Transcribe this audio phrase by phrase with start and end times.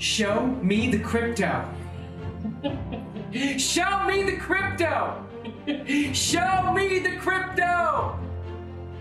[0.00, 1.68] Show me the crypto.
[3.58, 5.22] Show me the crypto.
[6.14, 8.18] Show me the crypto.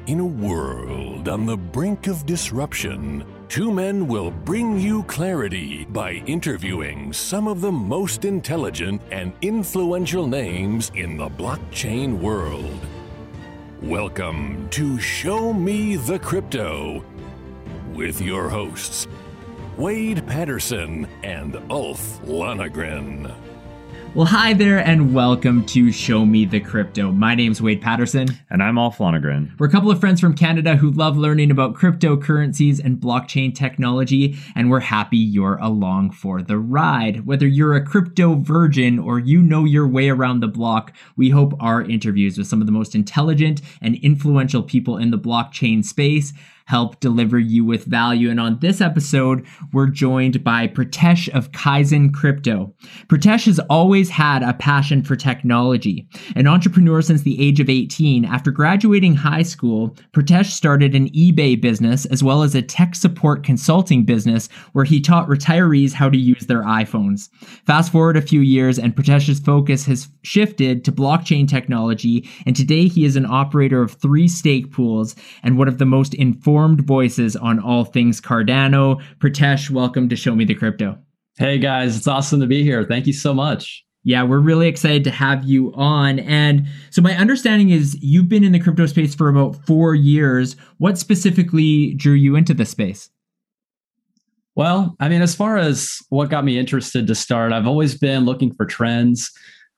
[0.08, 6.16] In a world on the brink of disruption, two men will bring you clarity by
[6.26, 12.86] interviewing some of the most intelligent and influential names in the blockchain world.
[13.82, 17.06] Welcome to Show Me the Crypto
[17.94, 19.08] with your hosts,
[19.80, 23.34] Wade Patterson and Ulf Lonegren.
[24.14, 27.14] Well, hi there, and welcome to Show Me the Crypto.
[27.14, 28.28] My name's Wade Patterson.
[28.50, 29.58] And I'm Ulf Lonegren.
[29.58, 34.38] We're a couple of friends from Canada who love learning about cryptocurrencies and blockchain technology,
[34.54, 37.26] and we're happy you're along for the ride.
[37.26, 41.54] Whether you're a crypto virgin or you know your way around the block, we hope
[41.62, 46.34] our interviews with some of the most intelligent and influential people in the blockchain space
[46.70, 48.30] help deliver you with value.
[48.30, 52.72] And on this episode, we're joined by Pritesh of Kaizen Crypto.
[53.08, 56.08] Pritesh has always had a passion for technology.
[56.36, 61.60] An entrepreneur since the age of 18, after graduating high school, Pritesh started an eBay
[61.60, 66.20] business as well as a tech support consulting business where he taught retirees how to
[66.20, 67.30] use their iPhones.
[67.66, 72.88] Fast forward a few years, and Pritesh's focus has shifted to blockchain technology, and today
[72.88, 76.86] he is an operator of three stake pools and one of the most informed informed
[76.86, 79.02] voices on all things Cardano.
[79.20, 80.98] Pritesh, welcome to Show Me the Crypto.
[81.38, 82.84] Hey guys, it's awesome to be here.
[82.84, 83.86] Thank you so much.
[84.04, 86.20] Yeah, we're really excited to have you on.
[86.20, 90.58] And so, my understanding is you've been in the crypto space for about four years.
[90.80, 93.10] What specifically drew you into the space?
[94.56, 98.26] Well, I mean, as far as what got me interested to start, I've always been
[98.26, 99.32] looking for trends.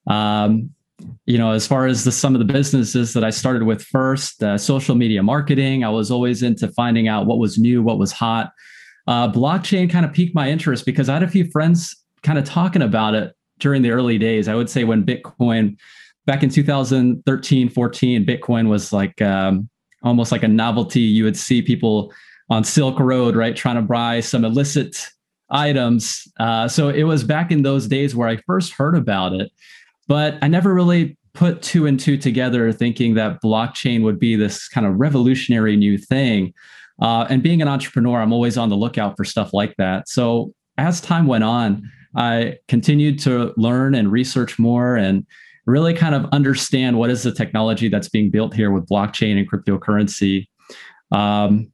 [0.08, 0.72] Um,
[1.26, 4.44] you know, as far as the some of the businesses that I started with first,
[4.44, 8.12] uh, social media marketing, I was always into finding out what was new, what was
[8.12, 8.52] hot.
[9.08, 12.46] Uh, blockchain kind of piqued my interest because I had a few friends kind of
[12.46, 14.48] talking about it during the early days.
[14.48, 15.78] I would say when Bitcoin,
[16.26, 19.70] back in 2013, 14, Bitcoin was like um,
[20.04, 21.02] almost like a novelty.
[21.02, 22.14] You would see people
[22.50, 25.08] on Silk Road, right, trying to buy some illicit
[25.50, 26.28] items.
[26.40, 29.52] Uh, so it was back in those days where I first heard about it.
[30.12, 34.68] But I never really put two and two together thinking that blockchain would be this
[34.68, 36.54] kind of revolutionary new thing.
[37.02, 40.10] Uh, and being an entrepreneur, I'm always on the lookout for stuff like that.
[40.10, 45.26] So as time went on, I continued to learn and research more and
[45.66, 49.50] really kind of understand what is the technology that's being built here with blockchain and
[49.50, 50.48] cryptocurrency.
[51.14, 51.72] Um,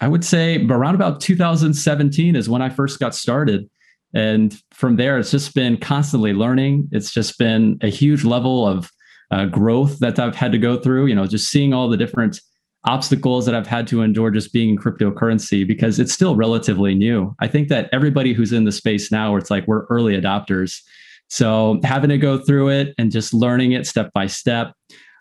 [0.00, 3.70] I would say around about 2017 is when I first got started.
[4.16, 6.88] And from there, it's just been constantly learning.
[6.90, 8.90] It's just been a huge level of
[9.30, 12.40] uh, growth that I've had to go through, you know, just seeing all the different
[12.86, 17.36] obstacles that I've had to endure just being in cryptocurrency because it's still relatively new.
[17.40, 20.80] I think that everybody who's in the space now, it's like we're early adopters.
[21.28, 24.72] So having to go through it and just learning it step by step,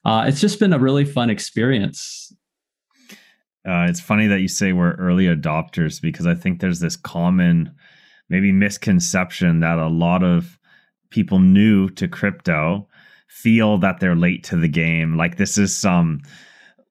[0.05, 2.33] uh, it's just been a really fun experience.
[3.67, 7.75] Uh, it's funny that you say we're early adopters because I think there's this common
[8.29, 10.57] maybe misconception that a lot of
[11.09, 12.87] people new to crypto
[13.27, 15.17] feel that they're late to the game.
[15.17, 16.21] Like this is some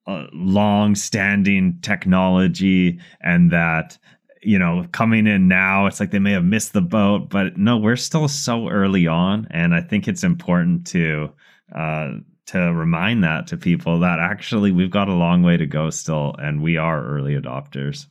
[0.06, 3.97] uh, long standing technology and that
[4.43, 7.78] you know coming in now it's like they may have missed the boat but no
[7.78, 9.47] we're still so early on.
[9.50, 11.31] And i think it's important to
[11.75, 12.12] uh
[12.47, 16.34] to remind that to people that actually we've got a long way to go still
[16.39, 18.06] and we are early adopters.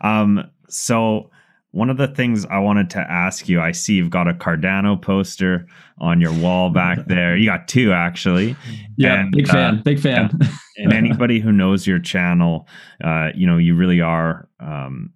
[0.00, 1.30] Um so
[1.76, 5.00] one of the things I wanted to ask you, I see you've got a Cardano
[5.00, 5.66] poster
[5.98, 7.36] on your wall back there.
[7.36, 8.56] You got two actually.
[8.96, 10.30] Yeah, and, big fan, uh, big fan.
[10.40, 12.66] and, and anybody who knows your channel,
[13.04, 14.48] uh, you know, you really are.
[14.58, 15.12] Um,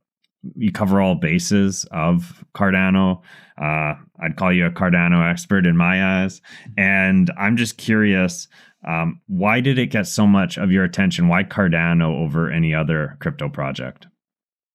[0.55, 3.23] you cover all bases of Cardano.
[3.57, 6.43] Uh, I'd call you a Cardano expert in my eyes,
[6.77, 8.49] and I'm just curious.
[8.87, 11.29] Um, why did it get so much of your attention?
[11.29, 14.07] Why Cardano over any other crypto project?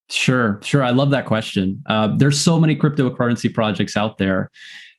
[0.10, 0.84] Sure, sure.
[0.84, 1.82] I love that question.
[1.88, 4.52] Uh, there's so many cryptocurrency projects out there.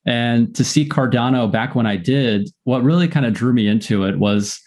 [0.04, 4.04] And to see Cardano back when I did, what really kind of drew me into
[4.04, 4.60] it was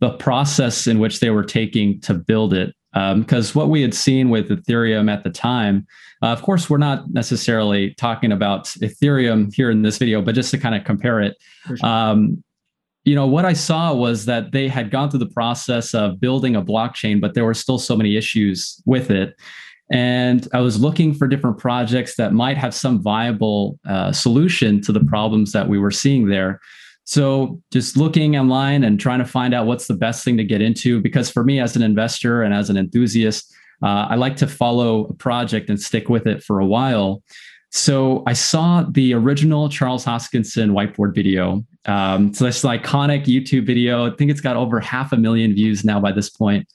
[0.00, 2.74] the process in which they were taking to build it.
[2.92, 5.84] Because um, what we had seen with Ethereum at the time,
[6.22, 10.52] uh, of course, we're not necessarily talking about Ethereum here in this video, but just
[10.52, 11.36] to kind of compare it.
[11.66, 11.84] Sure.
[11.84, 12.44] Um,
[13.04, 16.56] you know what i saw was that they had gone through the process of building
[16.56, 19.34] a blockchain but there were still so many issues with it
[19.90, 24.92] and I was looking for different projects that might have some viable uh, solution to
[24.92, 26.60] the problems that we were seeing there.
[27.04, 30.62] So just looking online and trying to find out what's the best thing to get
[30.62, 31.00] into.
[31.00, 35.06] Because for me, as an investor and as an enthusiast, uh, I like to follow
[35.08, 37.22] a project and stick with it for a while.
[37.70, 41.64] So I saw the original Charles Hoskinson whiteboard video.
[41.86, 44.10] Um, so this iconic YouTube video.
[44.10, 46.66] I think it's got over half a million views now by this point.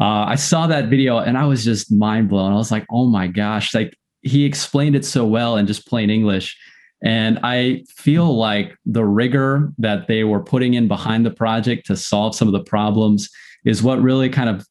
[0.00, 2.52] Uh, I saw that video and I was just mind blown.
[2.52, 6.08] I was like, oh my gosh, like he explained it so well in just plain
[6.08, 6.56] English.
[7.02, 11.96] And I feel like the rigor that they were putting in behind the project to
[11.96, 13.28] solve some of the problems
[13.64, 14.66] is what really kind of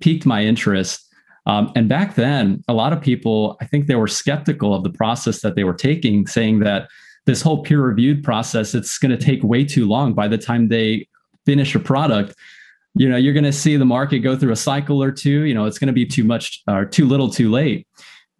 [0.00, 1.06] piqued my interest.
[1.46, 4.90] Um, and back then, a lot of people, I think they were skeptical of the
[4.90, 6.88] process that they were taking, saying that
[7.26, 10.68] this whole peer reviewed process, it's going to take way too long by the time
[10.68, 11.08] they
[11.46, 12.34] finish a product.
[12.94, 15.44] You know, you're going to see the market go through a cycle or two.
[15.44, 17.86] You know, it's going to be too much or too little too late.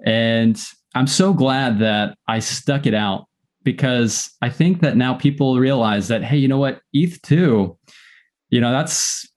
[0.05, 0.61] And
[0.95, 3.27] I'm so glad that I stuck it out
[3.63, 7.79] because I think that now people realize that, hey, you know what, ETH 2,
[8.51, 9.29] you know, that's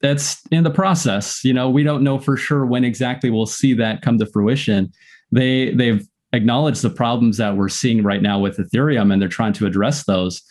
[0.00, 1.44] that's in the process.
[1.44, 4.92] You know, we don't know for sure when exactly we'll see that come to fruition.
[5.32, 9.54] They they've acknowledged the problems that we're seeing right now with Ethereum and they're trying
[9.54, 10.42] to address those.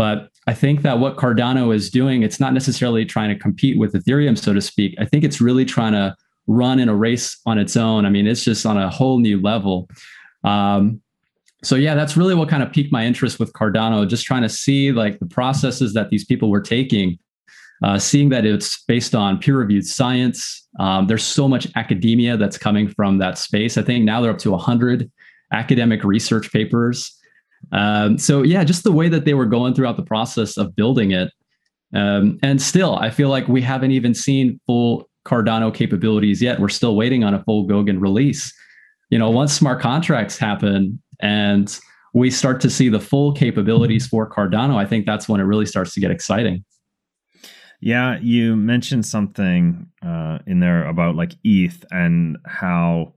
[0.00, 3.92] But I think that what Cardano is doing, it's not necessarily trying to compete with
[3.92, 4.94] Ethereum, so to speak.
[4.98, 6.16] I think it's really trying to
[6.46, 8.06] run in a race on its own.
[8.06, 9.90] I mean, it's just on a whole new level.
[10.42, 11.02] Um,
[11.62, 14.48] so yeah, that's really what kind of piqued my interest with Cardano, just trying to
[14.48, 17.18] see like the processes that these people were taking,
[17.84, 20.66] uh, seeing that it's based on peer-reviewed science.
[20.78, 23.76] Um, there's so much academia that's coming from that space.
[23.76, 25.12] I think now they're up to 100
[25.52, 27.19] academic research papers.
[27.72, 31.12] Um, so yeah, just the way that they were going throughout the process of building
[31.12, 31.32] it.
[31.94, 36.60] Um, and still, I feel like we haven't even seen full Cardano capabilities yet.
[36.60, 38.52] We're still waiting on a full Goguen release.
[39.10, 41.78] You know, once smart contracts happen and
[42.14, 45.66] we start to see the full capabilities for Cardano, I think that's when it really
[45.66, 46.64] starts to get exciting.
[47.80, 53.14] Yeah, you mentioned something uh, in there about like ETH and how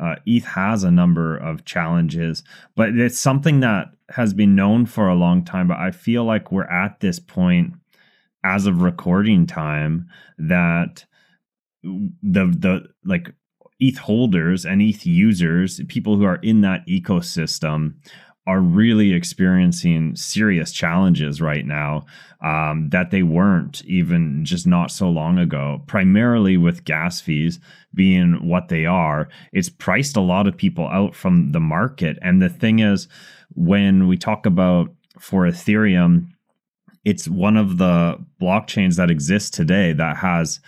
[0.00, 2.42] uh, ETH has a number of challenges,
[2.74, 5.68] but it's something that has been known for a long time.
[5.68, 7.74] But I feel like we're at this point
[8.44, 10.08] as of recording time
[10.38, 11.04] that
[11.82, 13.34] the the like
[13.80, 17.94] ETH holders and ETH users, people who are in that ecosystem,
[18.46, 22.04] are really experiencing serious challenges right now
[22.42, 25.82] um, that they weren't even just not so long ago.
[25.86, 27.58] Primarily with gas fees
[27.94, 32.18] being what they are, it's priced a lot of people out from the market.
[32.20, 33.08] And the thing is,
[33.54, 36.26] when we talk about for Ethereum,
[37.04, 40.60] it's one of the blockchains that exists today that has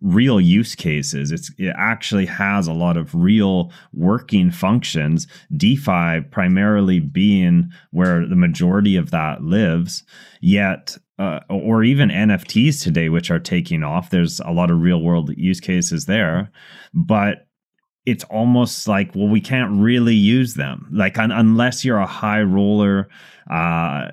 [0.00, 1.30] real use cases.
[1.30, 5.26] It's, it actually has a lot of real working functions.
[5.56, 10.02] DeFi primarily being where the majority of that lives,
[10.40, 14.10] yet, uh, or even NFTs today, which are taking off.
[14.10, 16.50] There's a lot of real world use cases there,
[16.94, 17.46] but
[18.06, 22.40] it's almost like well we can't really use them like un- unless you're a high
[22.40, 23.08] roller
[23.50, 24.08] uh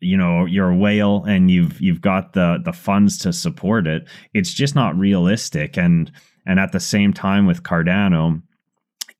[0.00, 4.06] you know you're a whale and you've you've got the the funds to support it.
[4.32, 5.76] It's just not realistic.
[5.76, 6.10] And
[6.46, 8.42] and at the same time with cardano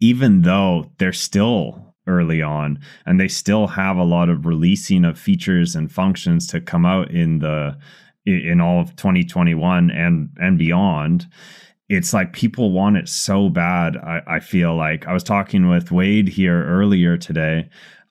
[0.01, 5.19] even though they're still early on and they still have a lot of releasing of
[5.19, 7.77] features and functions to come out in the
[8.27, 11.27] in all of 2021 and and beyond
[11.89, 15.07] it's like people want it so bad I, I feel like.
[15.07, 17.69] I was talking with wade here earlier today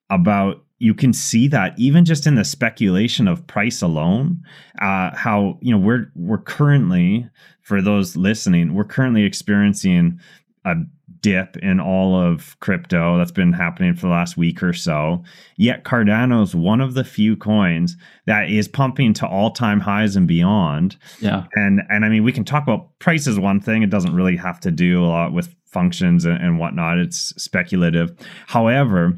[0.10, 4.42] about you can see that even just in the speculation of price alone,
[4.82, 7.30] uh, how you know we're we're currently
[7.62, 10.20] for those listening, we're currently experiencing
[10.66, 10.76] a
[11.24, 15.24] dip in all of crypto that's been happening for the last week or so.
[15.56, 20.28] Yet Cardano is one of the few coins that is pumping to all-time highs and
[20.28, 20.98] beyond.
[21.20, 21.46] Yeah.
[21.54, 23.82] And and I mean we can talk about price is one thing.
[23.82, 27.00] It doesn't really have to do a lot with functions and, and whatnot.
[27.00, 28.12] It's speculative.
[28.48, 29.18] However,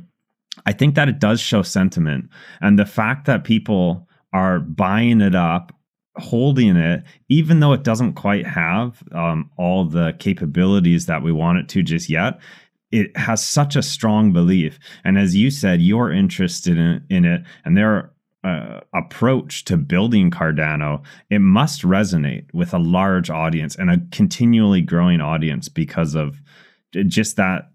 [0.65, 2.29] I think that it does show sentiment.
[2.61, 5.73] And the fact that people are buying it up,
[6.17, 11.57] holding it, even though it doesn't quite have um, all the capabilities that we want
[11.57, 12.39] it to just yet,
[12.91, 14.79] it has such a strong belief.
[15.03, 18.11] And as you said, you're interested in, in it, and their
[18.45, 24.81] uh, approach to building Cardano, it must resonate with a large audience and a continually
[24.81, 26.41] growing audience because of
[27.07, 27.71] just that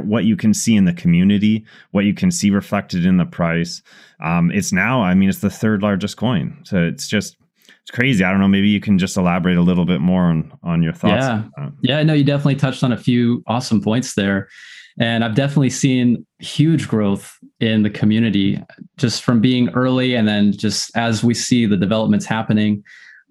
[0.00, 3.82] what you can see in the community, what you can see reflected in the price.
[4.22, 6.58] Um, it's now, I mean, it's the third largest coin.
[6.64, 7.36] So it's just,
[7.82, 8.24] it's crazy.
[8.24, 8.48] I don't know.
[8.48, 11.24] Maybe you can just elaborate a little bit more on, on your thoughts.
[11.24, 11.70] Yeah.
[11.82, 12.02] Yeah.
[12.02, 14.48] No, you definitely touched on a few awesome points there.
[15.00, 18.60] And I've definitely seen huge growth in the community
[18.96, 22.82] just from being early and then just as we see the developments happening.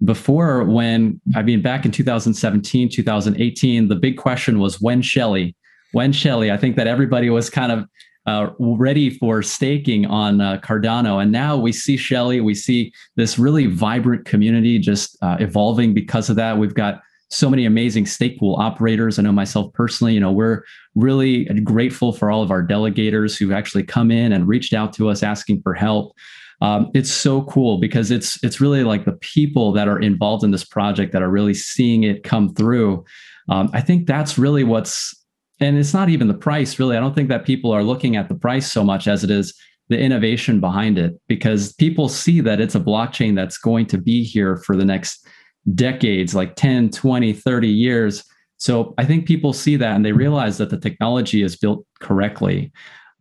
[0.04, 5.54] before when I mean back in 2017, 2018, the big question was when Shelley,
[5.92, 6.50] when Shelley.
[6.50, 7.86] I think that everybody was kind of
[8.26, 11.22] uh, ready for staking on uh, Cardano.
[11.22, 16.28] And now we see Shelley, we see this really vibrant community just uh, evolving because
[16.28, 16.58] of that.
[16.58, 19.18] We've got so many amazing stake pool operators.
[19.18, 20.62] I know myself personally, you know, we're
[20.94, 25.08] really grateful for all of our delegators who actually come in and reached out to
[25.08, 26.14] us asking for help.
[26.60, 30.50] Um, it's so cool because it's it's really like the people that are involved in
[30.50, 33.04] this project that are really seeing it come through.
[33.48, 35.14] Um, I think that's really what's
[35.60, 36.96] and it's not even the price really.
[36.96, 39.54] I don't think that people are looking at the price so much as it is
[39.88, 44.22] the innovation behind it because people see that it's a blockchain that's going to be
[44.22, 45.26] here for the next
[45.74, 48.24] decades like 10 20 30 years.
[48.58, 52.72] So i think people see that and they realize that the technology is built correctly.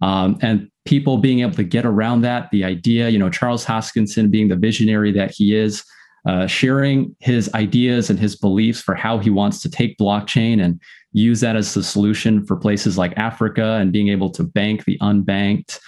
[0.01, 4.29] Um, and people being able to get around that the idea you know charles hoskinson
[4.29, 5.83] being the visionary that he is
[6.27, 10.79] uh, sharing his ideas and his beliefs for how he wants to take blockchain and
[11.13, 14.97] use that as the solution for places like Africa and being able to bank the
[14.99, 15.79] unbanked.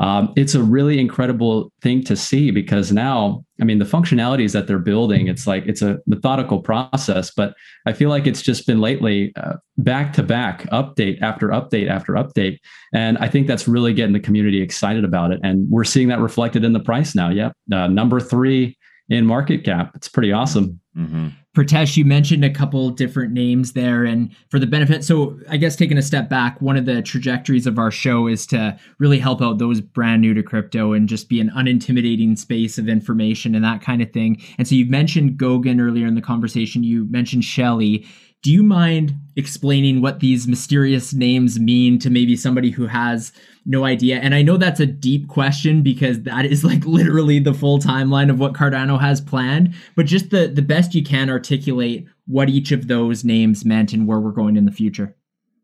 [0.00, 4.66] Um, it's a really incredible thing to see because now, I mean, the functionalities that
[4.66, 7.54] they're building, it's like it's a methodical process, but
[7.86, 12.14] I feel like it's just been lately uh, back to back, update after update after
[12.14, 12.58] update.
[12.92, 15.38] And I think that's really getting the community excited about it.
[15.44, 17.28] And we're seeing that reflected in the price now.
[17.28, 17.52] Yep.
[17.72, 18.76] Uh, number three
[19.08, 19.92] in market cap.
[19.94, 20.80] It's pretty awesome.
[20.96, 21.28] Mm-hmm.
[21.56, 25.76] Pritesh, you mentioned a couple different names there, and for the benefit, so I guess
[25.76, 29.40] taking a step back, one of the trajectories of our show is to really help
[29.40, 33.64] out those brand new to crypto and just be an unintimidating space of information and
[33.64, 34.40] that kind of thing.
[34.58, 36.82] And so you mentioned Goguen earlier in the conversation.
[36.82, 38.06] You mentioned Shelley.
[38.44, 43.32] Do you mind explaining what these mysterious names mean to maybe somebody who has
[43.64, 44.18] no idea?
[44.18, 48.28] And I know that's a deep question because that is like literally the full timeline
[48.28, 52.70] of what Cardano has planned, but just the the best you can articulate what each
[52.70, 55.16] of those names meant and where we're going in the future.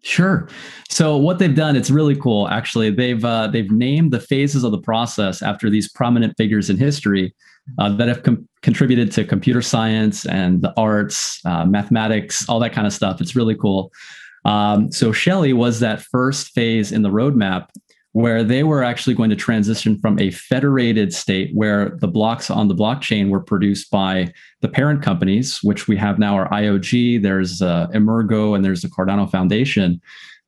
[0.03, 0.49] Sure.
[0.89, 2.49] So what they've done, it's really cool.
[2.49, 6.79] Actually, they've uh, they've named the phases of the process after these prominent figures in
[6.79, 7.35] history
[7.79, 12.73] uh, that have com- contributed to computer science and the arts, uh, mathematics, all that
[12.73, 13.21] kind of stuff.
[13.21, 13.93] It's really cool.
[14.47, 17.69] Um, so Shelley was that first phase in the roadmap
[18.13, 22.67] where they were actually going to transition from a federated state where the blocks on
[22.67, 27.63] the blockchain were produced by the parent companies, which we have now are IOG, there's
[27.63, 30.01] uh, Emurgo, and there's the Cardano Foundation.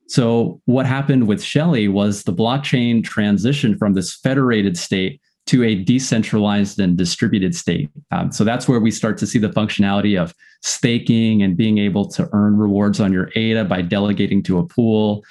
[0.07, 5.75] So what happened with Shelley was the blockchain transitioned from this federated state to a
[5.75, 7.89] decentralized and distributed state.
[8.11, 12.07] Um, so that's where we start to see the functionality of staking and being able
[12.09, 15.23] to earn rewards on your ADA by delegating to a pool.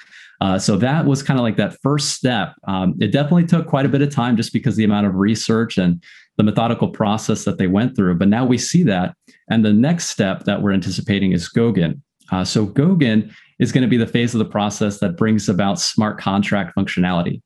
[0.43, 2.53] Uh, so that was kind of like that first step.
[2.67, 5.77] Um, it definitely took quite a bit of time just because the amount of research
[5.77, 6.03] and
[6.35, 8.15] the methodical process that they went through.
[8.15, 9.15] But now we see that.
[9.49, 12.01] And the next step that we're anticipating is Goguen.
[12.29, 15.79] Uh, so Goguen is going to be the phase of the process that brings about
[15.79, 17.41] smart contract functionality.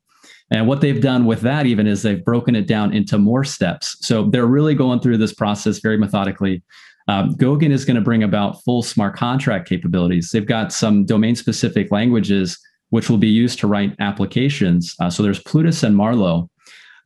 [0.49, 3.95] And what they've done with that even is they've broken it down into more steps.
[3.99, 6.63] So they're really going through this process very methodically.
[7.09, 10.31] Um, is going to bring about full smart contract capabilities.
[10.31, 14.95] They've got some domain specific languages which will be used to write applications.
[14.99, 16.49] Uh, so there's Plutus and Marlowe.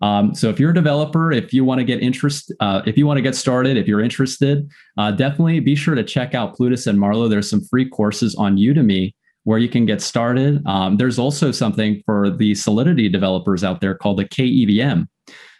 [0.02, 3.06] Um, so if you're a developer, if you want to get interest, uh, if you
[3.06, 6.88] want to get started, if you're interested, uh, definitely be sure to check out Plutus
[6.88, 7.28] and Marlowe.
[7.28, 10.66] There's some free courses on Udemy where you can get started.
[10.68, 15.08] Um, there's also something for the Solidity developers out there called the KEVM.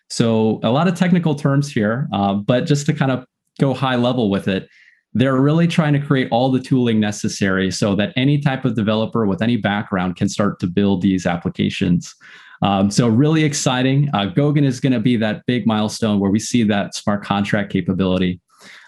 [0.10, 3.26] So a lot of technical terms here, uh, but just to kind of
[3.60, 4.68] go high level with it,
[5.14, 9.26] they're really trying to create all the tooling necessary so that any type of developer
[9.26, 12.16] with any background can start to build these applications.
[12.62, 14.10] Um, so really exciting.
[14.14, 17.72] Uh, Goguen is going to be that big milestone where we see that smart contract
[17.72, 18.40] capability.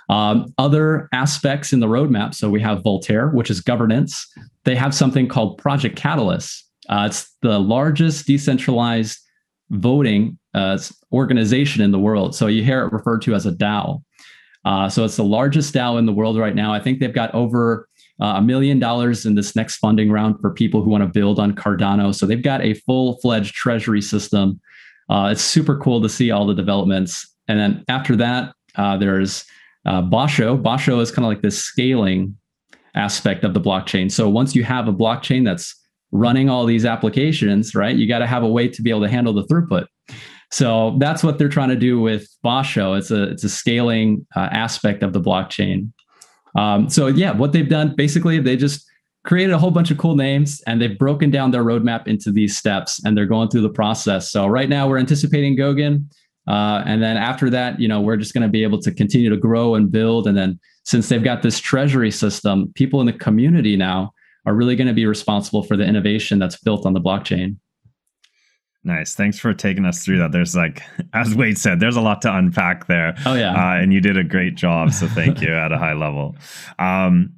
[0.09, 2.35] Um, other aspects in the roadmap.
[2.35, 4.25] So we have Voltaire, which is governance.
[4.63, 6.65] They have something called Project Catalyst.
[6.89, 9.17] Uh, it's the largest decentralized
[9.71, 10.77] voting uh,
[11.11, 12.35] organization in the world.
[12.35, 14.03] So you hear it referred to as a DAO.
[14.65, 16.73] Uh, so it's the largest DAO in the world right now.
[16.73, 17.87] I think they've got over
[18.21, 21.39] uh, a million dollars in this next funding round for people who want to build
[21.39, 22.13] on Cardano.
[22.13, 24.59] So they've got a full fledged treasury system.
[25.09, 27.35] Uh, it's super cool to see all the developments.
[27.47, 29.43] And then after that, uh, there's
[29.85, 30.61] uh, Basho.
[30.61, 32.37] Basho is kind of like this scaling
[32.95, 34.11] aspect of the blockchain.
[34.11, 35.75] So once you have a blockchain that's
[36.11, 39.09] running all these applications, right, you got to have a way to be able to
[39.09, 39.87] handle the throughput.
[40.53, 42.95] So that's what they're trying to do with Basho.
[42.95, 45.91] It's a it's a scaling uh, aspect of the blockchain.
[46.55, 48.87] Um, so yeah, what they've done basically they just
[49.25, 52.55] created a whole bunch of cool names and they've broken down their roadmap into these
[52.55, 54.29] steps and they're going through the process.
[54.29, 56.05] So right now we're anticipating Goguen.
[56.47, 59.31] Uh, and then after that, you know, we're just going to be able to continue
[59.31, 60.27] to grow and build.
[60.27, 64.11] And then since they've got this treasury system, people in the community now
[64.45, 67.55] are really going to be responsible for the innovation that's built on the blockchain.
[68.85, 69.15] Nice.
[69.15, 70.33] Thanks for taking us through that.
[70.33, 70.81] There's like,
[71.13, 73.15] as Wade said, there's a lot to unpack there.
[73.25, 74.91] Oh yeah, uh, and you did a great job.
[74.91, 76.35] So thank you at a high level.
[76.79, 77.33] Um,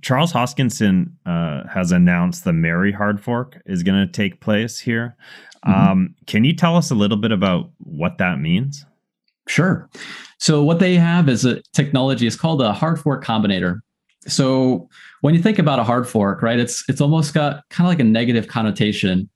[0.00, 5.16] Charles Hoskinson uh, has announced the Mary hard fork is going to take place here.
[5.66, 5.90] Mm-hmm.
[5.90, 8.84] Um, can you tell us a little bit about what that means?
[9.48, 9.88] Sure.
[10.38, 12.26] So what they have is a technology.
[12.26, 13.80] It's called a hard fork combinator.
[14.26, 14.88] So
[15.20, 18.00] when you think about a hard fork, right, it's it's almost got kind of like
[18.00, 19.28] a negative connotation.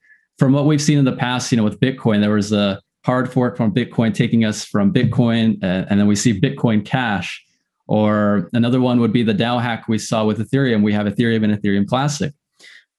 [0.43, 3.33] From what we've seen in the past, you know, with Bitcoin, there was a hard
[3.33, 7.41] fork from Bitcoin taking us from Bitcoin, uh, and then we see Bitcoin Cash.
[7.87, 10.83] Or another one would be the DAO hack we saw with Ethereum.
[10.83, 12.35] We have Ethereum and Ethereum Classic.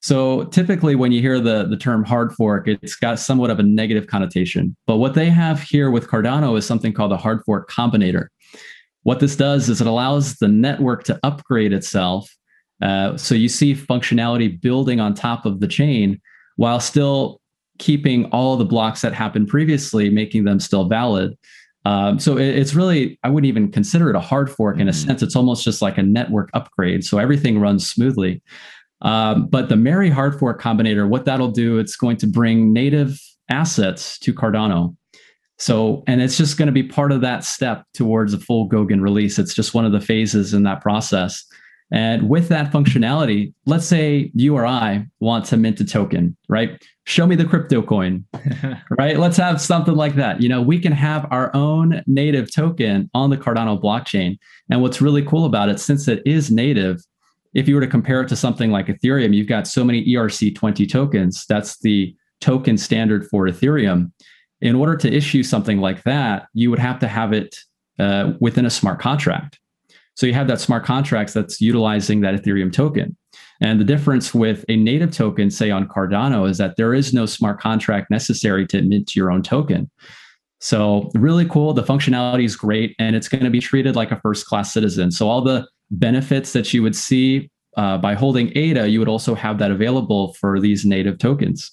[0.00, 3.62] So typically, when you hear the, the term hard fork, it's got somewhat of a
[3.62, 4.74] negative connotation.
[4.86, 8.28] But what they have here with Cardano is something called a hard fork combinator.
[9.02, 12.34] What this does is it allows the network to upgrade itself.
[12.80, 16.22] Uh, so you see functionality building on top of the chain
[16.56, 17.40] while still
[17.78, 21.36] keeping all the blocks that happened previously, making them still valid.
[21.84, 24.90] Um, so it, it's really, I wouldn't even consider it a hard fork in a
[24.90, 25.08] mm-hmm.
[25.08, 25.22] sense.
[25.22, 27.04] It's almost just like a network upgrade.
[27.04, 28.42] So everything runs smoothly.
[29.02, 33.20] Um, but the Mary hard fork combinator, what that'll do, it's going to bring native
[33.50, 34.96] assets to Cardano.
[35.58, 39.00] So, and it's just going to be part of that step towards a full Goguen
[39.00, 39.38] release.
[39.38, 41.44] It's just one of the phases in that process.
[41.92, 46.82] And with that functionality, let's say you or I want to mint a token, right?
[47.04, 48.24] Show me the crypto coin,
[48.98, 49.18] right?
[49.18, 50.40] Let's have something like that.
[50.40, 54.38] You know, we can have our own native token on the Cardano blockchain.
[54.70, 57.00] And what's really cool about it, since it is native,
[57.52, 60.90] if you were to compare it to something like Ethereum, you've got so many ERC20
[60.90, 61.44] tokens.
[61.48, 64.10] That's the token standard for Ethereum.
[64.60, 67.56] In order to issue something like that, you would have to have it
[67.98, 69.60] uh, within a smart contract.
[70.14, 73.16] So you have that smart contracts that's utilizing that Ethereum token.
[73.60, 77.26] And the difference with a native token, say on Cardano, is that there is no
[77.26, 79.90] smart contract necessary to mint your own token.
[80.60, 81.74] So really cool.
[81.74, 85.10] The functionality is great, and it's going to be treated like a first class citizen.
[85.10, 89.34] So all the benefits that you would see uh, by holding ADA, you would also
[89.34, 91.70] have that available for these native tokens.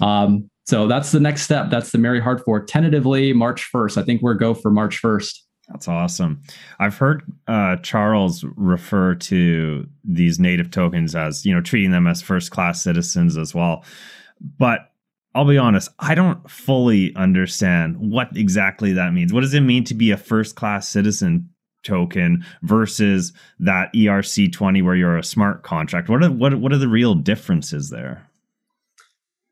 [0.00, 1.70] Um, so that's the next step.
[1.70, 2.68] That's the Mary Hard Fork.
[2.68, 4.00] Tentatively March 1st.
[4.00, 5.38] I think we're go for March 1st.
[5.68, 6.42] That's awesome.
[6.80, 12.20] I've heard uh, Charles refer to these native tokens as, you know, treating them as
[12.20, 13.84] first class citizens as well.
[14.58, 14.90] But
[15.34, 19.32] I'll be honest, I don't fully understand what exactly that means.
[19.32, 21.48] What does it mean to be a first class citizen?
[21.82, 26.08] token versus that ERC20 where you're a smart contract?
[26.08, 28.24] What are what what are the real differences there?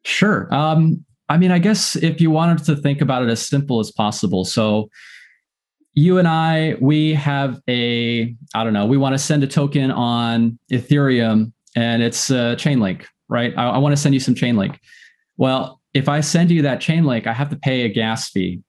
[0.05, 0.53] Sure.
[0.55, 3.91] Um, I mean, I guess if you wanted to think about it as simple as
[3.91, 4.45] possible.
[4.45, 4.89] So
[5.95, 9.91] you and I, we have a, I don't know, we want to send a token
[9.91, 13.53] on Ethereum and it's a Chainlink, right?
[13.57, 14.79] I, I want to send you some Chainlink.
[15.37, 18.61] Well, if I send you that Chainlink, I have to pay a gas fee.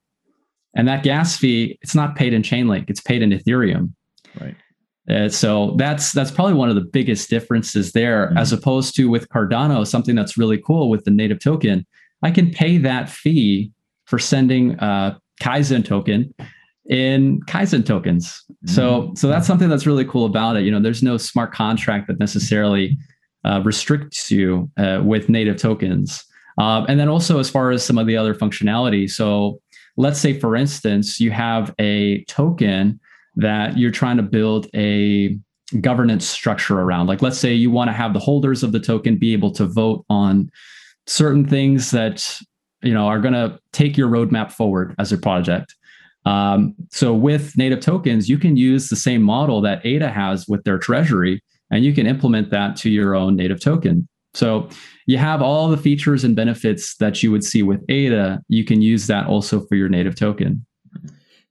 [0.75, 3.93] And that gas fee, it's not paid in Chainlink, it's paid in Ethereum.
[4.39, 4.55] Right.
[5.09, 8.37] Uh, so that's that's probably one of the biggest differences there, mm-hmm.
[8.37, 11.85] as opposed to with Cardano, something that's really cool with the native token.
[12.23, 13.71] I can pay that fee
[14.05, 16.33] for sending a Kaizen token
[16.89, 18.43] in Kaizen tokens.
[18.51, 18.73] Mm-hmm.
[18.73, 20.63] So so that's something that's really cool about it.
[20.63, 22.97] You know, there's no smart contract that necessarily
[23.45, 26.23] uh, restricts you uh, with native tokens.
[26.57, 29.09] Uh, and then also as far as some of the other functionality.
[29.09, 29.61] So
[29.97, 32.99] let's say, for instance, you have a token
[33.35, 35.37] that you're trying to build a
[35.79, 37.07] governance structure around.
[37.07, 39.65] Like, let's say you want to have the holders of the token be able to
[39.65, 40.51] vote on
[41.07, 42.39] certain things that
[42.83, 45.75] you know are going to take your roadmap forward as a project.
[46.25, 50.63] Um, so with native tokens, you can use the same model that ADA has with
[50.63, 54.07] their treasury, and you can implement that to your own native token.
[54.33, 54.69] So
[55.07, 58.41] you have all the features and benefits that you would see with ADA.
[58.47, 60.65] You can use that also for your native token.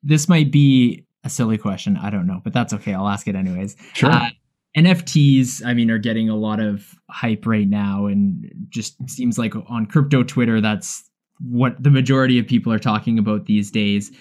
[0.02, 1.96] This might be a silly question.
[1.96, 2.94] I don't know, but that's okay.
[2.94, 3.76] I'll ask it anyways.
[3.92, 4.10] Sure.
[4.10, 4.30] Uh,
[4.76, 9.54] NFTs, I mean, are getting a lot of hype right now, and just seems like
[9.68, 14.12] on crypto Twitter, that's what the majority of people are talking about these days.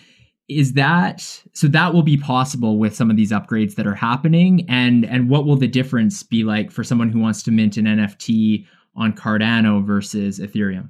[0.49, 1.21] Is that
[1.53, 1.67] so?
[1.67, 5.45] That will be possible with some of these upgrades that are happening, and and what
[5.45, 9.85] will the difference be like for someone who wants to mint an NFT on Cardano
[9.85, 10.89] versus Ethereum?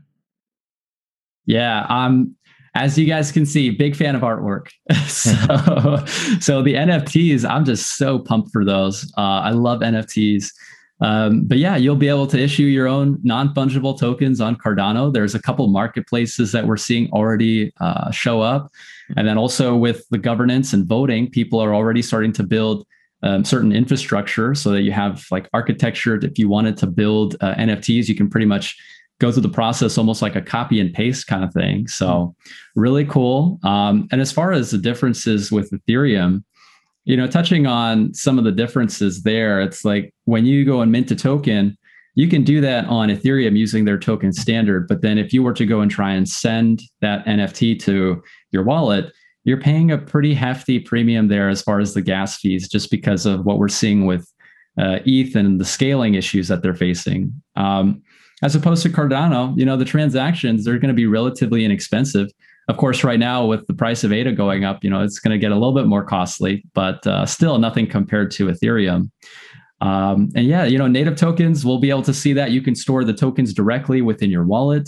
[1.46, 2.36] Yeah, um,
[2.76, 4.68] as you guys can see, big fan of artwork.
[5.08, 6.06] so,
[6.40, 9.12] so the NFTs, I'm just so pumped for those.
[9.18, 10.52] Uh, I love NFTs.
[11.02, 15.12] Um, but yeah, you'll be able to issue your own non fungible tokens on Cardano.
[15.12, 18.72] There's a couple marketplaces that we're seeing already uh, show up.
[19.16, 22.86] And then also with the governance and voting, people are already starting to build
[23.24, 26.16] um, certain infrastructure so that you have like architecture.
[26.16, 28.78] If you wanted to build uh, NFTs, you can pretty much
[29.20, 31.88] go through the process almost like a copy and paste kind of thing.
[31.88, 32.36] So
[32.76, 33.60] really cool.
[33.64, 36.44] Um, and as far as the differences with Ethereum,
[37.10, 40.92] you know, touching on some of the differences there, it's like when you go and
[40.92, 41.76] mint a token,
[42.14, 44.88] you can do that on Ethereum using their token standard.
[44.88, 48.64] But then if you were to go and try and send that NFT to your
[48.64, 49.12] wallet,
[49.44, 53.26] you're paying a pretty hefty premium there as far as the gas fees, just because
[53.26, 54.32] of what we're seeing with
[54.78, 57.34] uh, ETH and the scaling issues that they're facing.
[57.56, 58.04] Um,
[58.44, 62.30] as opposed to Cardano, you know, the transactions are going to be relatively inexpensive.
[62.70, 65.32] Of course, right now with the price of ADA going up, you know, it's going
[65.32, 69.10] to get a little bit more costly, but uh, still nothing compared to Ethereum.
[69.82, 72.76] Um, and yeah, you know, native tokens, we'll be able to see that you can
[72.76, 74.88] store the tokens directly within your wallet.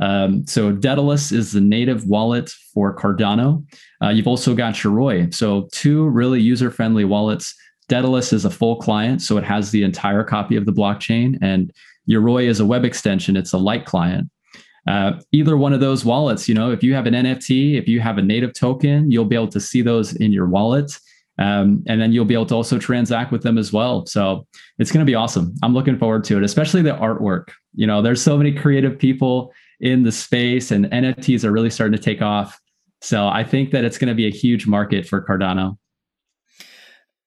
[0.00, 3.62] Um, so Daedalus is the native wallet for Cardano.
[4.02, 5.34] Uh, you've also got Yoroi.
[5.34, 7.54] So two really user-friendly wallets.
[7.88, 11.72] Daedalus is a full client, so it has the entire copy of the blockchain, and
[12.08, 13.36] Yoroi is a web extension.
[13.36, 14.30] It's a light client.
[14.88, 18.00] Uh, either one of those wallets, you know, if you have an NFT, if you
[18.00, 20.98] have a native token, you'll be able to see those in your wallet.
[21.38, 24.06] Um, and then you'll be able to also transact with them as well.
[24.06, 24.46] So
[24.78, 25.54] it's going to be awesome.
[25.62, 27.50] I'm looking forward to it, especially the artwork.
[27.74, 31.96] You know, there's so many creative people in the space, and NFTs are really starting
[31.96, 32.58] to take off.
[33.02, 35.76] So I think that it's going to be a huge market for Cardano.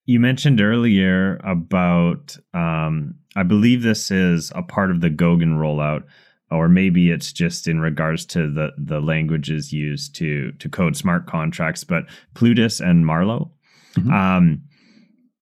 [0.06, 6.04] You mentioned earlier about, um, I believe this is a part of the Goguen rollout,
[6.52, 11.28] or maybe it's just in regards to the the languages used to to code smart
[11.28, 11.84] contracts.
[11.84, 13.52] But Plutus and Marlowe,
[13.96, 14.12] mm-hmm.
[14.12, 14.62] um,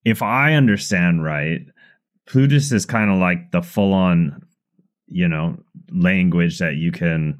[0.05, 1.61] if I understand right,
[2.27, 4.41] Plutus is kind of like the full on,
[5.07, 5.57] you know,
[5.91, 7.37] language that you can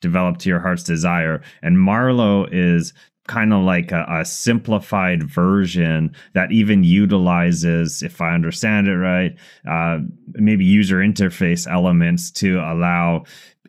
[0.00, 2.92] develop to your heart's desire, and Marlowe is
[3.32, 9.34] kind of like a, a, simplified version that even utilizes, if I understand it right,
[9.66, 10.00] uh,
[10.34, 13.24] maybe user interface elements to allow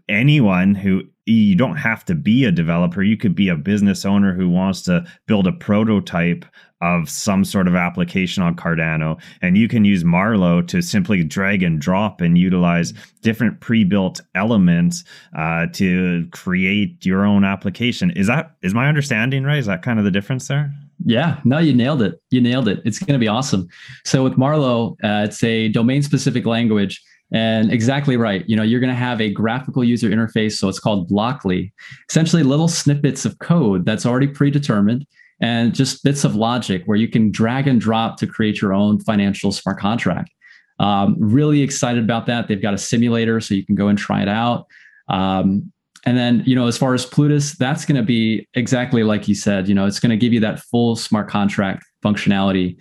[0.10, 3.02] anyone who you don't have to be a developer.
[3.02, 6.44] You could be a business owner who wants to build a prototype
[6.84, 9.20] of some sort of application on Cardano.
[9.42, 15.04] And you can use Marlowe to simply drag and drop and utilize different pre-built elements
[15.38, 18.12] uh, to create your own application.
[18.12, 19.60] Is that is my understanding right?
[19.60, 20.74] Is that kind of the difference there?
[21.06, 22.22] Yeah, no, you nailed it.
[22.32, 22.82] You nailed it.
[22.86, 23.68] It's going to be awesome.
[24.06, 27.02] So with Marlowe, uh, it's a domain-specific language.
[27.32, 28.44] And exactly right.
[28.48, 30.54] You know, you're going to have a graphical user interface.
[30.54, 31.72] So it's called Blockly,
[32.10, 35.06] essentially little snippets of code that's already predetermined
[35.42, 39.00] and just bits of logic where you can drag and drop to create your own
[39.00, 40.32] financial smart contract.
[40.80, 42.48] Um, really excited about that.
[42.48, 44.66] They've got a simulator so you can go and try it out.
[45.10, 45.72] Um,
[46.06, 49.36] and then, you know, as far as Plutus, that's going to be exactly like you
[49.36, 52.78] said, you know, it's going to give you that full smart contract functionality.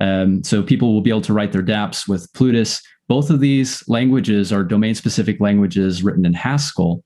[0.00, 2.80] Um, so people will be able to write their dApps with Plutus.
[3.08, 7.04] Both of these languages are domain specific languages written in Haskell.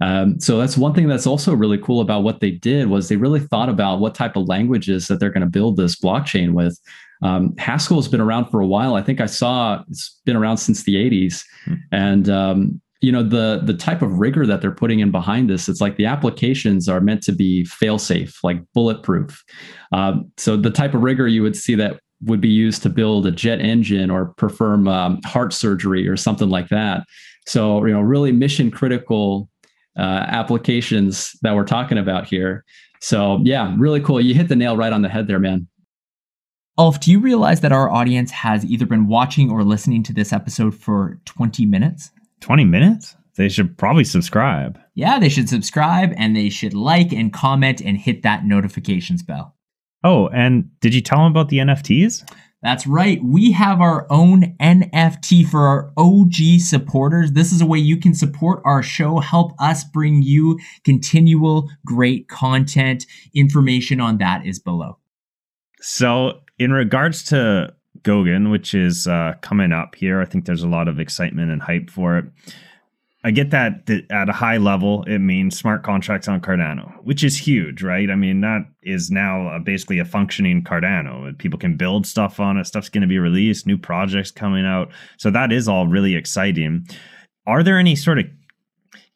[0.00, 3.16] Um, so that's one thing that's also really cool about what they did was they
[3.16, 6.78] really thought about what type of languages that they're going to build this blockchain with.
[7.22, 8.94] Um, Haskell has been around for a while.
[8.94, 11.74] I think I saw it's been around since the 80s, hmm.
[11.90, 15.68] and um, you know the the type of rigor that they're putting in behind this.
[15.68, 19.42] It's like the applications are meant to be fail safe, like bulletproof.
[19.92, 23.26] Um, so the type of rigor you would see that would be used to build
[23.26, 27.04] a jet engine or perform um, heart surgery or something like that.
[27.46, 29.48] So you know, really mission critical
[29.98, 32.64] uh, applications that we're talking about here.
[33.00, 34.20] So yeah, really cool.
[34.20, 35.68] You hit the nail right on the head there, man.
[36.78, 40.32] Ulf, do you realize that our audience has either been watching or listening to this
[40.32, 42.10] episode for 20 minutes?
[42.40, 43.16] 20 minutes?
[43.36, 44.78] They should probably subscribe.
[44.94, 49.56] Yeah, they should subscribe and they should like and comment and hit that notifications bell.
[50.04, 52.28] Oh, and did you tell them about the NFTs?
[52.60, 53.22] That's right.
[53.22, 57.32] We have our own NFT for our OG supporters.
[57.32, 62.28] This is a way you can support our show, help us bring you continual great
[62.28, 63.06] content.
[63.32, 64.98] Information on that is below.
[65.80, 70.68] So, in regards to Goguen, which is uh, coming up here, I think there's a
[70.68, 72.24] lot of excitement and hype for it.
[73.24, 77.24] I get that, that at a high level, it means smart contracts on Cardano, which
[77.24, 78.08] is huge, right?
[78.10, 81.36] I mean, that is now basically a functioning Cardano.
[81.36, 82.66] People can build stuff on it.
[82.66, 84.90] Stuff's going to be released, new projects coming out.
[85.16, 86.86] So that is all really exciting.
[87.44, 88.26] Are there any sort of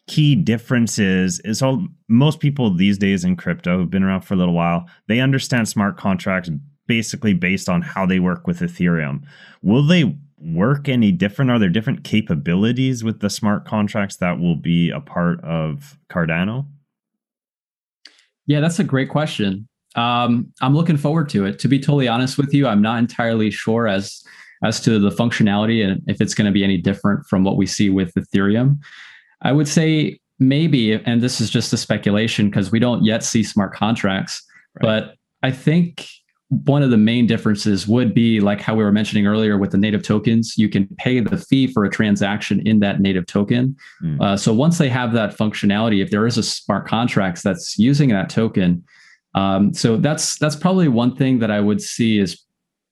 [0.08, 1.38] key differences?
[1.44, 4.84] Is all most people these days in crypto who've been around for a little while,
[5.06, 6.50] they understand smart contracts
[6.88, 9.20] basically based on how they work with Ethereum.
[9.62, 11.50] Will they work any different?
[11.50, 16.66] Are there different capabilities with the smart contracts that will be a part of Cardano?
[18.46, 19.68] Yeah, that's a great question.
[19.94, 21.58] Um, I'm looking forward to it.
[21.60, 24.24] To be totally honest with you, I'm not entirely sure as
[24.64, 27.66] as to the functionality and if it's going to be any different from what we
[27.66, 28.78] see with Ethereum.
[29.42, 33.42] I would say maybe, and this is just a speculation because we don't yet see
[33.42, 34.42] smart contracts,
[34.76, 34.82] right.
[34.82, 36.06] but I think
[36.52, 39.78] one of the main differences would be like how we were mentioning earlier with the
[39.78, 43.74] native tokens you can pay the fee for a transaction in that native token.
[44.02, 44.20] Mm.
[44.20, 48.10] uh, so once they have that functionality if there is a smart contracts that's using
[48.10, 48.84] that token
[49.34, 52.44] um, so that's that's probably one thing that i would see is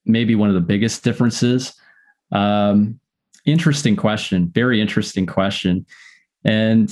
[0.06, 1.74] maybe one of the biggest differences.
[2.32, 2.98] Um,
[3.44, 5.84] interesting question very interesting question.
[6.44, 6.90] And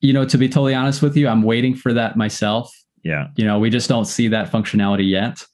[0.00, 2.74] you know to be totally honest with you i'm waiting for that myself.
[3.04, 3.28] Yeah.
[3.36, 5.44] You know we just don't see that functionality yet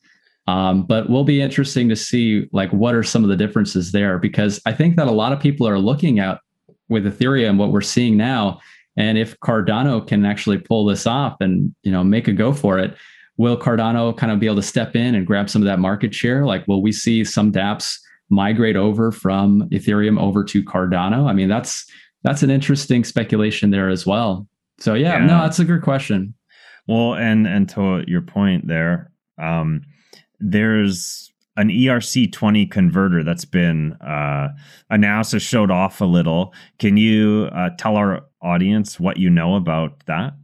[0.46, 4.18] um, but will be interesting to see like what are some of the differences there
[4.18, 6.40] because I think that a lot of people are looking at
[6.88, 8.60] with Ethereum what we're seeing now,
[8.96, 12.78] and if Cardano can actually pull this off and you know make a go for
[12.78, 12.96] it,
[13.36, 16.14] will Cardano kind of be able to step in and grab some of that market
[16.14, 16.44] share?
[16.44, 17.98] Like, will we see some DApps
[18.30, 21.28] migrate over from Ethereum over to Cardano?
[21.28, 21.86] I mean, that's
[22.22, 24.48] that's an interesting speculation there as well.
[24.78, 25.26] So yeah, yeah.
[25.26, 26.34] no, that's a good question.
[26.86, 29.82] Well, and and to your point there, um,
[30.44, 34.48] there's an ERC20 converter that's been uh,
[34.90, 36.52] announced or showed off a little.
[36.78, 40.34] Can you uh, tell our audience what you know about that?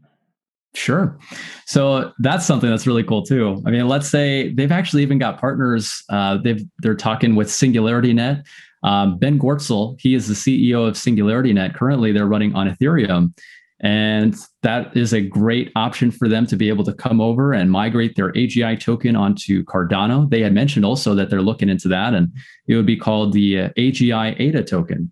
[0.74, 1.18] Sure.
[1.66, 3.60] So that's something that's really cool too.
[3.66, 6.04] I mean, let's say they've actually even got partners.
[6.08, 8.44] Uh, they've they're talking with SingularityNET.
[8.82, 11.74] Um, ben Goertzel, he is the CEO of SingularityNET.
[11.74, 13.36] Currently, they're running on Ethereum,
[13.82, 17.70] and that is a great option for them to be able to come over and
[17.70, 20.28] migrate their AGI token onto Cardano.
[20.28, 22.30] They had mentioned also that they're looking into that, and
[22.68, 25.10] it would be called the uh, AGI ADA token.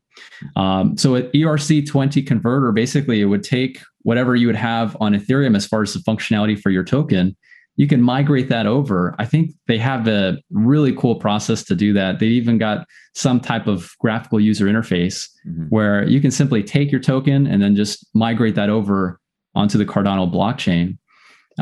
[0.57, 5.57] Um, so, an ERC20 converter basically it would take whatever you would have on Ethereum
[5.57, 7.37] as far as the functionality for your token
[7.79, 9.15] you can migrate that over.
[9.21, 12.19] I think they have a really cool process to do that.
[12.19, 15.67] They even got some type of graphical user interface mm-hmm.
[15.69, 19.21] where you can simply take your token and then just migrate that over
[19.55, 20.99] onto the Cardano blockchain.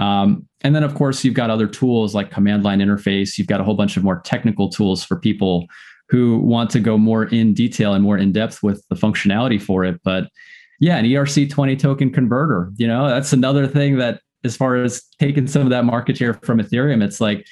[0.00, 3.36] Um, and then, of course, you've got other tools like command line interface.
[3.36, 5.66] You've got a whole bunch of more technical tools for people
[6.08, 9.84] who want to go more in detail and more in depth with the functionality for
[9.84, 10.00] it.
[10.02, 10.30] But
[10.80, 15.46] yeah, an ERC20 token converter, you know, that's another thing that as far as taking
[15.46, 17.46] some of that market share from Ethereum, it's like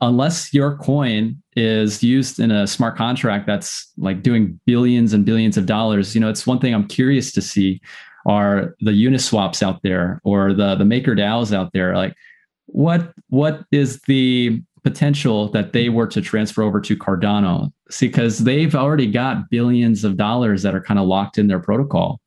[0.00, 5.56] unless your coin is used in a smart contract that's like doing billions and billions
[5.56, 7.80] of dollars, you know, it's one thing I'm curious to see
[8.26, 11.96] are the Uniswaps out there or the the Maker DAOs out there.
[11.96, 12.14] Like,
[12.66, 17.72] what what is the potential that they were to transfer over to Cardano?
[17.90, 21.60] See, because they've already got billions of dollars that are kind of locked in their
[21.60, 22.20] protocol.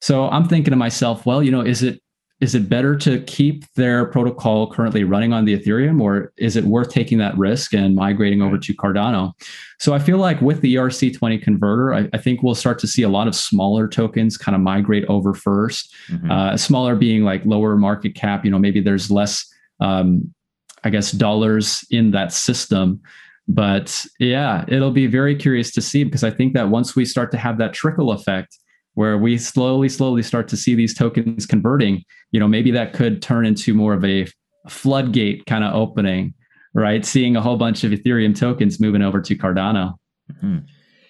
[0.00, 2.00] So I'm thinking to myself, well, you know, is it
[2.44, 6.64] is it better to keep their protocol currently running on the Ethereum, or is it
[6.64, 9.32] worth taking that risk and migrating over to Cardano?
[9.78, 13.00] So I feel like with the ERC20 converter, I, I think we'll start to see
[13.00, 16.30] a lot of smaller tokens kind of migrate over 1st mm-hmm.
[16.30, 18.44] uh, smaller being like lower market cap.
[18.44, 20.34] You know, maybe there's less, um,
[20.84, 23.00] I guess, dollars in that system.
[23.48, 27.30] But yeah, it'll be very curious to see because I think that once we start
[27.30, 28.58] to have that trickle effect,
[28.94, 33.20] where we slowly, slowly start to see these tokens converting, you know, maybe that could
[33.22, 34.26] turn into more of a
[34.68, 36.34] floodgate kind of opening,
[36.74, 37.04] right?
[37.04, 39.94] Seeing a whole bunch of Ethereum tokens moving over to Cardano.
[40.32, 40.58] Mm-hmm.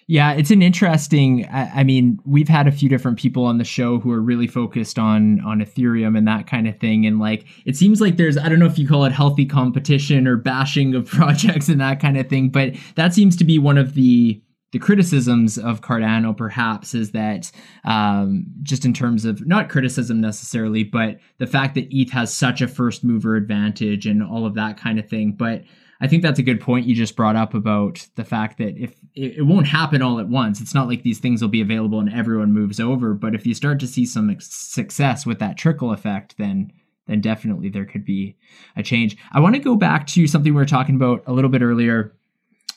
[0.07, 1.47] Yeah, it's an interesting.
[1.47, 4.45] I, I, mean, we've had a few different people on the show who are really
[4.45, 8.37] focused on on Ethereum and that kind of thing, and like it seems like there's
[8.37, 11.99] I don't know if you call it healthy competition or bashing of projects and that
[11.99, 14.39] kind of thing, but that seems to be one of the
[14.75, 17.49] the criticisms of Cardano perhaps is that
[17.85, 22.59] um, just in terms of not criticism necessarily, but the fact that ETH has such
[22.59, 25.31] a first mover advantage and all of that kind of thing.
[25.31, 25.63] But
[26.01, 28.99] I think that's a good point you just brought up about the fact that if
[29.13, 32.01] it, it won't happen all at once, it's not like these things will be available
[32.01, 33.13] and everyone moves over.
[33.13, 36.73] But if you start to see some success with that trickle effect, then
[37.07, 38.35] then definitely there could be
[38.75, 39.15] a change.
[39.31, 42.14] I want to go back to something we were talking about a little bit earlier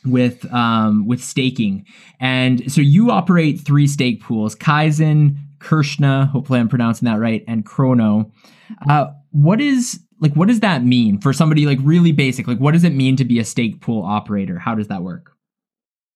[0.05, 1.85] with um, with staking.
[2.21, 6.27] And so you operate three stake pools: Kaizen, Krishna.
[6.27, 8.31] Hopefully, I'm pronouncing that right, and Chrono.
[8.89, 10.35] Uh, what is like?
[10.35, 12.47] What does that mean for somebody like really basic?
[12.47, 14.59] Like, what does it mean to be a stake pool operator?
[14.59, 15.33] How does that work?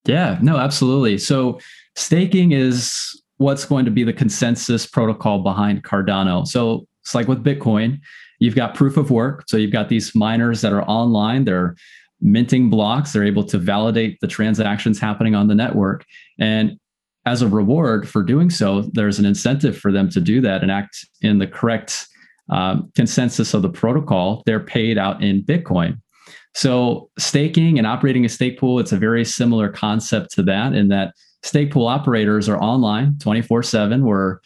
[0.05, 1.19] Yeah, no, absolutely.
[1.19, 1.61] So
[1.95, 6.47] staking is what's going to be the consensus protocol behind Cardano.
[6.47, 8.01] So it's like with Bitcoin,
[8.39, 9.45] you've got proof of work.
[9.47, 11.45] So you've got these miners that are online.
[11.45, 11.77] They're
[12.23, 13.13] minting blocks.
[13.13, 16.05] They're able to validate the transactions happening on the network.
[16.39, 16.79] And
[17.27, 20.71] as a reward for doing so, there's an incentive for them to do that and
[20.71, 22.07] act in the correct
[22.51, 24.43] um, consensus of the protocol.
[24.47, 26.01] They're paid out in Bitcoin.
[26.55, 30.89] So staking and operating a stake pool, it's a very similar concept to that in
[30.89, 34.05] that stake pool operators are online 24 7.
[34.05, 34.39] We're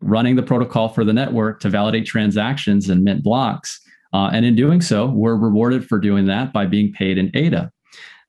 [0.00, 3.80] running the protocol for the network to validate transactions and mint blocks.
[4.12, 7.70] Uh, and in doing so, we're rewarded for doing that by being paid in ADA.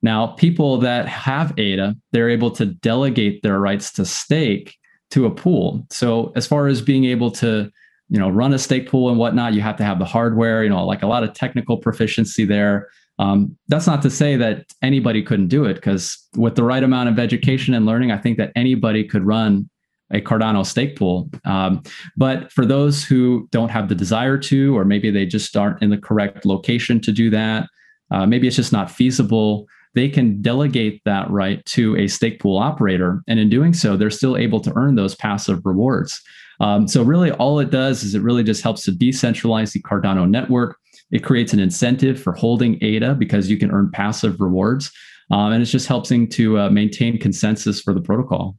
[0.02, 4.76] Now, people that have ADA, they're able to delegate their rights to stake
[5.12, 5.86] to a pool.
[5.90, 7.70] So as far as being able to,
[8.10, 10.70] you know, run a stake pool and whatnot, you have to have the hardware, you
[10.70, 12.88] know, like a lot of technical proficiency there.
[13.20, 17.10] Um, that's not to say that anybody couldn't do it, because with the right amount
[17.10, 19.70] of education and learning, I think that anybody could run
[20.12, 21.30] a Cardano stake pool.
[21.46, 21.84] Um,
[22.18, 25.90] but for those who don't have the desire to, or maybe they just aren't in
[25.90, 27.68] the correct location to do that,
[28.12, 32.58] uh, maybe it's just not feasible, they can delegate that right to a stake pool
[32.58, 33.22] operator.
[33.28, 36.22] And in doing so, they're still able to earn those passive rewards.
[36.60, 40.30] Um, so, really, all it does is it really just helps to decentralize the Cardano
[40.30, 40.78] network.
[41.12, 44.92] It creates an incentive for holding ADA because you can earn passive rewards.
[45.32, 48.58] Um, and it's just helping to uh, maintain consensus for the protocol.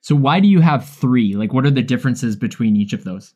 [0.00, 1.34] So why do you have three?
[1.34, 3.34] Like, what are the differences between each of those?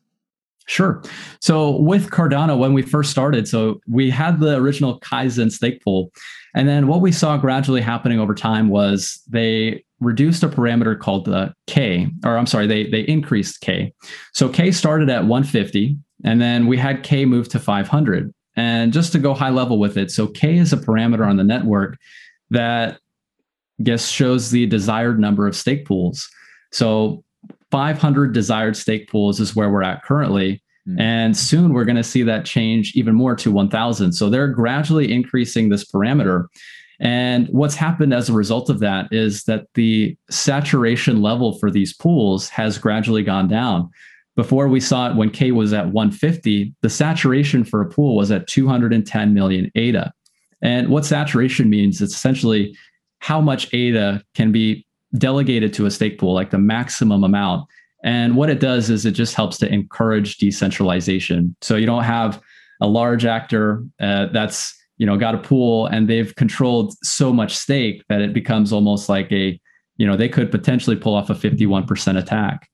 [0.67, 1.03] Sure.
[1.41, 6.11] So with Cardano, when we first started, so we had the original Kaizen stake pool.
[6.55, 11.25] And then what we saw gradually happening over time was they reduced a parameter called
[11.25, 13.93] the K, or I'm sorry, they, they increased K.
[14.33, 18.33] So K started at 150, and then we had K move to 500.
[18.55, 21.43] And just to go high level with it, so K is a parameter on the
[21.43, 21.97] network
[22.49, 22.99] that
[23.83, 26.27] guess shows the desired number of stake pools.
[26.75, 27.23] So
[27.71, 30.61] 500 desired stake pools is where we're at currently.
[30.85, 30.99] Mm.
[30.99, 34.11] And soon we're going to see that change even more to 1000.
[34.11, 36.47] So they're gradually increasing this parameter.
[36.99, 41.93] And what's happened as a result of that is that the saturation level for these
[41.93, 43.89] pools has gradually gone down.
[44.35, 48.31] Before we saw it when K was at 150, the saturation for a pool was
[48.31, 50.13] at 210 million ADA.
[50.61, 52.75] And what saturation means, it's essentially
[53.19, 54.84] how much ADA can be
[55.17, 57.67] delegated to a stake pool, like the maximum amount.
[58.03, 61.55] And what it does is it just helps to encourage decentralization.
[61.61, 62.41] So you don't have
[62.81, 67.55] a large actor uh, that's you know got a pool and they've controlled so much
[67.55, 69.59] stake that it becomes almost like a
[69.97, 72.67] you know they could potentially pull off a 51% attack.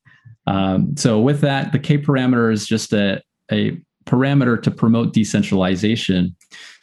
[0.47, 6.35] Um, so with that, the K parameter is just a, a parameter to promote decentralization.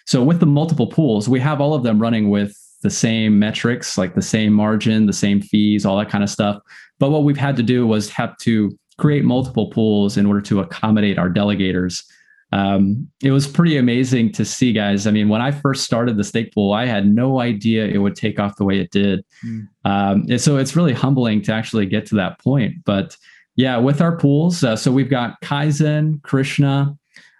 [0.06, 3.98] So with the multiple pools, we have all of them running with the same metrics,
[3.98, 6.62] like the same margin, the same fees, all that kind of stuff.
[6.98, 10.60] But what we've had to do was have to create multiple pools in order to
[10.60, 12.04] accommodate our delegators.
[12.50, 15.06] Um, it was pretty amazing to see, guys.
[15.06, 18.16] I mean, when I first started the stake pool, I had no idea it would
[18.16, 19.24] take off the way it did.
[19.44, 19.68] Mm.
[19.84, 22.76] Um, and so it's really humbling to actually get to that point.
[22.84, 23.16] But
[23.56, 26.96] yeah, with our pools, uh, so we've got Kaizen, Krishna,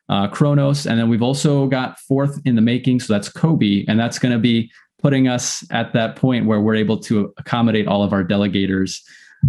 [0.08, 3.00] uh, Kronos, and then we've also got fourth in the making.
[3.00, 6.74] So that's Kobe, and that's going to be putting us at that point where we're
[6.74, 9.00] able to accommodate all of our delegators.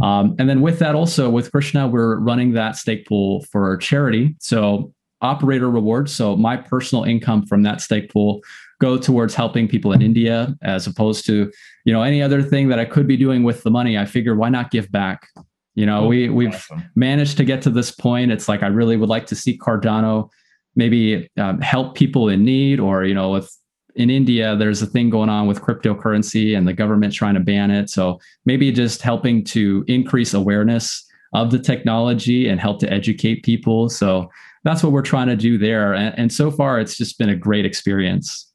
[0.02, 4.36] Um, and then with that, also with Krishna, we're running that stake pool for charity.
[4.40, 6.14] So operator rewards.
[6.14, 8.42] So my personal income from that stake pool
[8.80, 11.52] go towards helping people in India, as opposed to
[11.86, 13.98] you know any other thing that I could be doing with the money.
[13.98, 15.28] I figure why not give back?
[15.76, 16.84] You know, we we've awesome.
[16.96, 18.32] managed to get to this point.
[18.32, 20.30] It's like I really would like to see Cardano
[20.76, 23.54] maybe um, help people in need, or you know, with
[24.00, 27.70] in India, there's a thing going on with cryptocurrency and the government trying to ban
[27.70, 27.90] it.
[27.90, 33.90] So maybe just helping to increase awareness of the technology and help to educate people.
[33.90, 34.32] So
[34.64, 35.94] that's what we're trying to do there.
[35.94, 38.48] And, and so far, it's just been a great experience.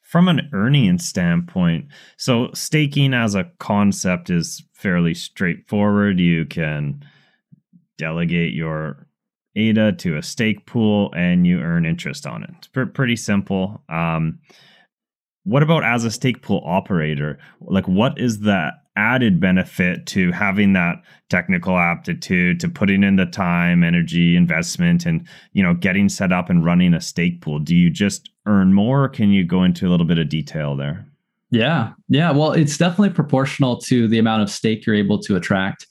[0.00, 6.18] From an earning standpoint, so staking as a concept is fairly straightforward.
[6.18, 7.04] You can
[7.98, 9.06] delegate your
[9.56, 12.50] ADA to a stake pool and you earn interest on it.
[12.58, 13.82] It's pr- pretty simple.
[13.88, 14.38] Um,
[15.44, 17.38] what about as a stake pool operator?
[17.60, 23.26] Like, what is the added benefit to having that technical aptitude, to putting in the
[23.26, 27.58] time, energy, investment, and you know, getting set up and running a stake pool?
[27.58, 29.08] Do you just earn more?
[29.08, 31.06] can you go into a little bit of detail there?
[31.50, 32.30] Yeah, yeah.
[32.30, 35.86] Well, it's definitely proportional to the amount of stake you're able to attract.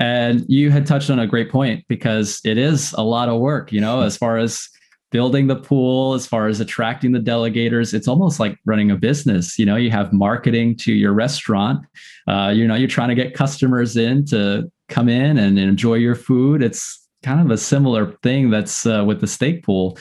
[0.00, 3.70] And you had touched on a great point because it is a lot of work,
[3.70, 4.68] you know, as far as
[5.10, 7.92] building the pool, as far as attracting the delegators.
[7.92, 9.58] It's almost like running a business.
[9.58, 11.84] You know, you have marketing to your restaurant.
[12.26, 16.14] Uh, you know, you're trying to get customers in to come in and enjoy your
[16.14, 16.62] food.
[16.62, 19.98] It's kind of a similar thing that's uh, with the stake pool.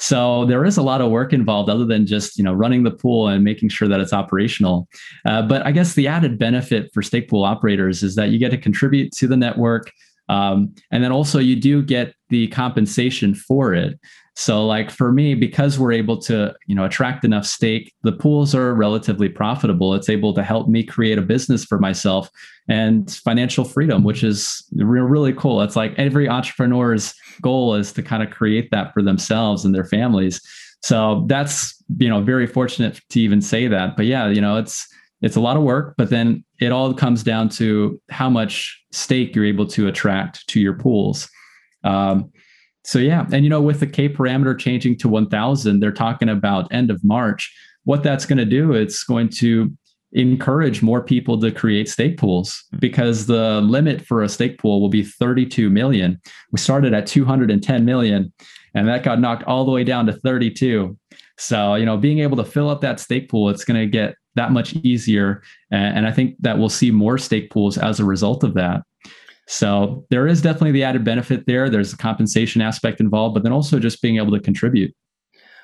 [0.00, 2.90] So there is a lot of work involved other than just, you know, running the
[2.90, 4.88] pool and making sure that it's operational.
[5.26, 8.48] Uh, but I guess the added benefit for stake pool operators is that you get
[8.50, 9.92] to contribute to the network.
[10.30, 13.98] Um, and then also you do get the compensation for it.
[14.36, 18.54] So like for me, because we're able to, you know, attract enough stake, the pools
[18.54, 19.92] are relatively profitable.
[19.92, 22.30] It's able to help me create a business for myself
[22.68, 25.60] and financial freedom, which is really cool.
[25.62, 27.12] It's like every entrepreneur's
[27.42, 30.40] goal is to kind of create that for themselves and their families.
[30.80, 33.96] So that's, you know, very fortunate to even say that.
[33.96, 34.86] But yeah, you know, it's
[35.22, 39.34] it's a lot of work, but then it all comes down to how much stake
[39.34, 41.28] you're able to attract to your pools.
[41.84, 42.30] Um,
[42.84, 46.72] so yeah, and you know, with the K parameter changing to 1,000, they're talking about
[46.72, 47.54] end of March.
[47.84, 49.70] What that's going to do, it's going to
[50.12, 54.88] encourage more people to create stake pools because the limit for a stake pool will
[54.88, 56.20] be 32 million.
[56.50, 58.32] We started at 210 million,
[58.74, 60.96] and that got knocked all the way down to 32.
[61.38, 64.14] So you know, being able to fill up that stake pool, it's going to get
[64.40, 68.42] that much easier, and I think that we'll see more stake pools as a result
[68.42, 68.82] of that.
[69.46, 71.68] So there is definitely the added benefit there.
[71.68, 74.94] There's a compensation aspect involved, but then also just being able to contribute.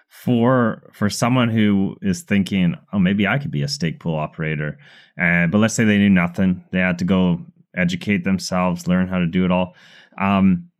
[0.08, 4.78] For for someone who is thinking, oh, maybe I could be a stake pool operator,
[5.20, 7.40] uh, but let's say they knew nothing, they had to go
[7.76, 9.74] educate themselves, learn how to do it all.
[10.18, 10.70] Um,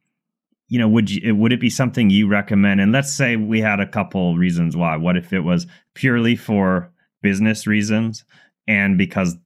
[0.68, 2.80] you know, would you would it be something you recommend?
[2.80, 4.96] And let's say we had a couple reasons why.
[4.96, 6.90] What if it was purely for
[7.26, 8.24] business reasons
[8.68, 9.36] and because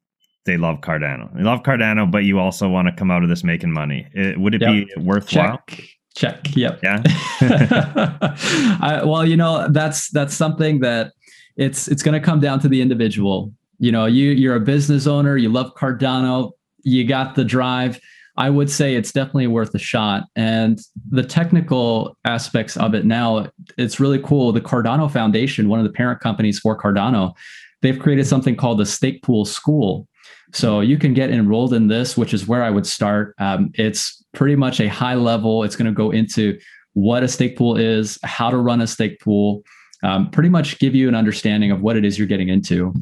[0.45, 1.35] they love Cardano.
[1.35, 4.07] They love Cardano, but you also want to come out of this making money.
[4.12, 4.70] It, would it yep.
[4.70, 5.62] be worthwhile?
[5.66, 5.83] Check.
[6.14, 6.55] Check.
[6.55, 6.81] Yep.
[6.83, 7.03] Yeah.
[8.83, 11.12] I, well, you know, that's that's something that
[11.57, 13.51] it's it's going to come down to the individual.
[13.78, 16.53] You know, you you're a business owner, you love Cardano,
[16.83, 17.99] you got the drive.
[18.37, 20.24] I would say it's definitely worth a shot.
[20.37, 24.53] And the technical aspects of it now, it's really cool.
[24.53, 27.35] The Cardano Foundation, one of the parent companies for Cardano,
[27.83, 30.07] they've created something called the Stake Pool School.
[30.53, 33.35] So you can get enrolled in this, which is where I would start.
[33.39, 35.62] Um, it's pretty much a high level.
[35.62, 36.59] It's going to go into
[36.95, 39.62] what a stake pool is, how to run a stake pool,
[40.03, 42.93] um, pretty much give you an understanding of what it is you're getting into.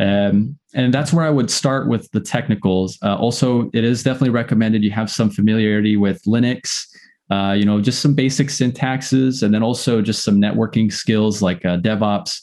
[0.00, 2.98] Um, and that's where I would start with the technicals.
[3.02, 6.86] Uh, also, it is definitely recommended you have some familiarity with Linux,
[7.30, 11.64] uh, you know, just some basic syntaxes, and then also just some networking skills like
[11.64, 12.40] uh, DevOps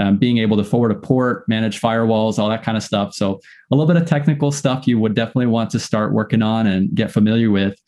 [0.00, 3.14] um, being able to forward a port, manage firewalls, all that kind of stuff.
[3.14, 3.40] So
[3.70, 6.94] a little bit of technical stuff you would definitely want to start working on and
[6.94, 7.78] get familiar with.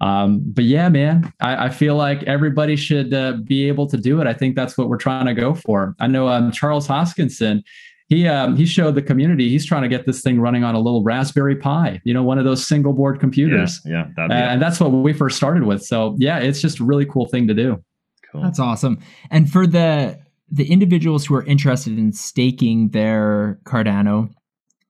[0.00, 4.18] Um, but yeah, man, I, I, feel like everybody should uh, be able to do
[4.22, 4.26] it.
[4.26, 5.94] I think that's what we're trying to go for.
[6.00, 7.62] I know um, Charles Hoskinson,
[8.08, 10.80] he um, he showed the community he's trying to get this thing running on a
[10.80, 13.78] little Raspberry Pi, you know, one of those single board computers.
[13.84, 15.82] Yeah, yeah and that's what we first started with.
[15.82, 17.84] So yeah, it's just a really cool thing to do.
[18.32, 18.42] Cool.
[18.42, 19.00] That's awesome.
[19.30, 20.18] And for the
[20.50, 24.32] the individuals who are interested in staking their Cardano,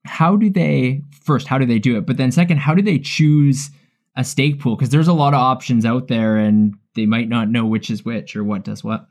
[0.05, 2.05] how do they first, how do they do it?
[2.05, 3.69] But then second, how do they choose
[4.15, 4.75] a stake pool?
[4.75, 8.03] Because there's a lot of options out there and they might not know which is
[8.03, 9.07] which or what does what.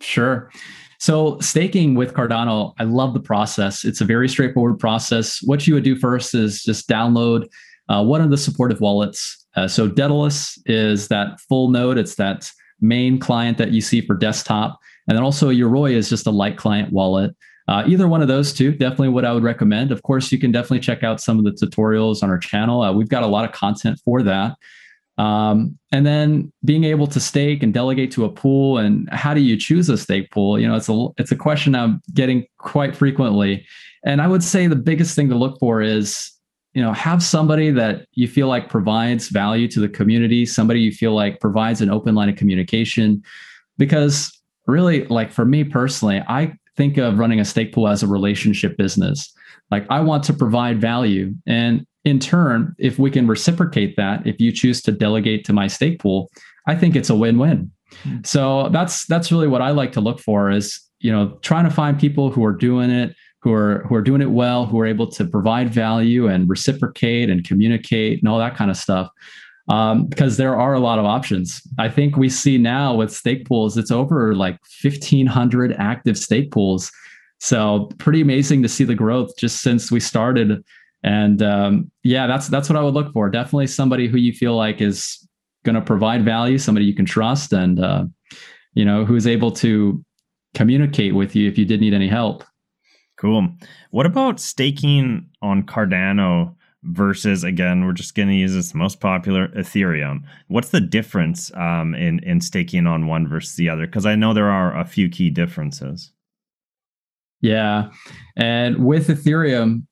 [0.00, 0.50] Sure.
[0.98, 3.84] So staking with Cardano, I love the process.
[3.84, 5.40] It's a very straightforward process.
[5.44, 7.46] What you would do first is just download
[7.88, 9.46] uh, one of the supportive wallets.
[9.54, 11.98] Uh, so Daedalus is that full node.
[11.98, 12.50] It's that
[12.80, 14.78] main client that you see for desktop.
[15.08, 17.34] And then also Yoroi is just a light client wallet.
[17.66, 19.92] Uh, either one of those two, definitely what I would recommend.
[19.92, 22.82] Of course, you can definitely check out some of the tutorials on our channel.
[22.82, 24.56] Uh, we've got a lot of content for that.
[25.18, 29.40] Um, and then being able to stake and delegate to a pool, and how do
[29.40, 30.58] you choose a stake pool?
[30.58, 33.66] You know, it's a it's a question I'm getting quite frequently.
[34.04, 36.30] And I would say the biggest thing to look for is
[36.74, 40.92] you know have somebody that you feel like provides value to the community somebody you
[40.92, 43.22] feel like provides an open line of communication
[43.78, 44.37] because
[44.68, 48.76] really like for me personally, I think of running a stake pool as a relationship
[48.76, 49.32] business.
[49.70, 51.34] Like I want to provide value.
[51.46, 55.66] And in turn, if we can reciprocate that, if you choose to delegate to my
[55.66, 56.30] stake pool,
[56.66, 57.70] I think it's a win-win.
[58.04, 58.18] Mm-hmm.
[58.24, 61.70] So that's that's really what I like to look for is, you know, trying to
[61.70, 64.86] find people who are doing it, who are who are doing it well, who are
[64.86, 69.08] able to provide value and reciprocate and communicate and all that kind of stuff
[69.68, 71.60] um, because there are a lot of options.
[71.78, 76.90] I think we see now with stake pools, it's over like 1,500 active stake pools.
[77.40, 80.64] So pretty amazing to see the growth just since we started.
[81.04, 83.30] And um, yeah, that's that's what I would look for.
[83.30, 85.26] Definitely somebody who you feel like is
[85.64, 88.04] going to provide value, somebody you can trust, and uh,
[88.74, 90.04] you know who is able to
[90.54, 92.42] communicate with you if you did need any help.
[93.16, 93.48] Cool.
[93.90, 96.54] What about staking on Cardano
[96.88, 100.22] versus again we're just going to use this most popular ethereum.
[100.48, 103.86] What's the difference um, in in staking on one versus the other?
[103.86, 106.12] Because i know there are a few key differences.
[107.40, 107.90] Yeah
[108.36, 109.84] and with ethereum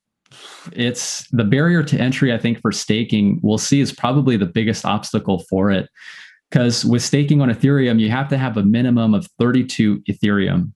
[0.72, 4.84] it's the barrier to entry i think for staking we'll see is probably the biggest
[4.84, 5.88] obstacle for it.
[6.50, 10.72] Because with staking on ethereum you have to have a minimum of 32 ethereum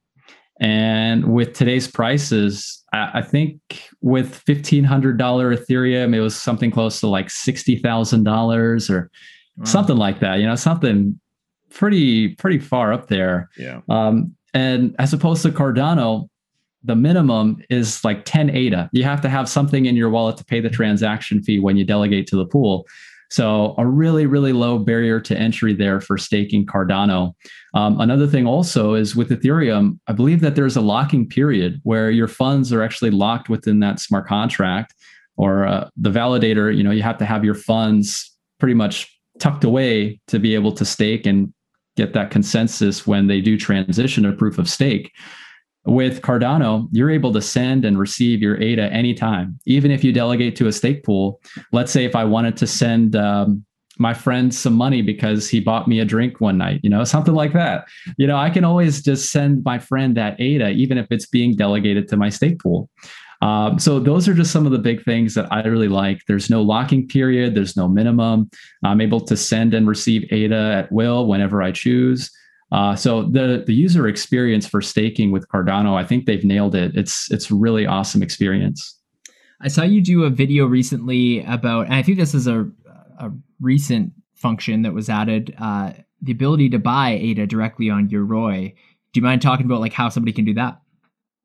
[0.60, 3.60] and with today's prices, I think
[4.02, 9.10] with fifteen hundred dollar Ethereum, it was something close to like sixty thousand dollars or
[9.56, 9.64] wow.
[9.64, 10.40] something like that.
[10.40, 11.18] You know, something
[11.70, 13.48] pretty pretty far up there.
[13.56, 13.80] Yeah.
[13.88, 16.28] Um, and as opposed to Cardano,
[16.82, 18.88] the minimum is like 10 ADA.
[18.92, 21.84] You have to have something in your wallet to pay the transaction fee when you
[21.84, 22.86] delegate to the pool.
[23.30, 27.32] So a really, really low barrier to entry there for staking Cardano.
[27.74, 32.10] Um, another thing also is with Ethereum, I believe that there's a locking period where
[32.10, 34.94] your funds are actually locked within that smart contract
[35.36, 36.76] or uh, the validator.
[36.76, 40.72] You know, you have to have your funds pretty much tucked away to be able
[40.72, 41.54] to stake and
[41.96, 45.12] get that consensus when they do transition to proof of stake.
[45.86, 50.54] With Cardano, you're able to send and receive your ADA anytime, even if you delegate
[50.56, 51.40] to a stake pool.
[51.72, 53.64] Let's say if I wanted to send um,
[54.00, 57.34] my friend some money because he bought me a drink one night, you know, something
[57.34, 57.86] like that.
[58.16, 61.54] You know, I can always just send my friend that ADA, even if it's being
[61.56, 62.88] delegated to my stake pool.
[63.42, 66.22] Um, so those are just some of the big things that I really like.
[66.26, 67.54] There's no locking period.
[67.54, 68.50] There's no minimum.
[68.84, 72.30] I'm able to send and receive ADA at will whenever I choose.
[72.72, 76.96] Uh, so the the user experience for staking with Cardano, I think they've nailed it.
[76.96, 78.96] It's it's really awesome experience.
[79.60, 82.70] I saw you do a video recently about, and I think this is a
[83.18, 85.92] a recent function that was added, uh,
[86.22, 88.74] the ability to buy ADA directly on Yoroi.
[89.12, 90.80] Do you mind talking about like how somebody can do that?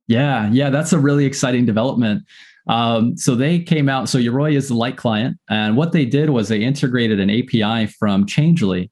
[0.07, 2.23] Yeah, yeah, that's a really exciting development.
[2.67, 4.09] Um, so they came out.
[4.09, 7.87] So Yoroi is the light client, and what they did was they integrated an API
[7.87, 8.91] from Changelly.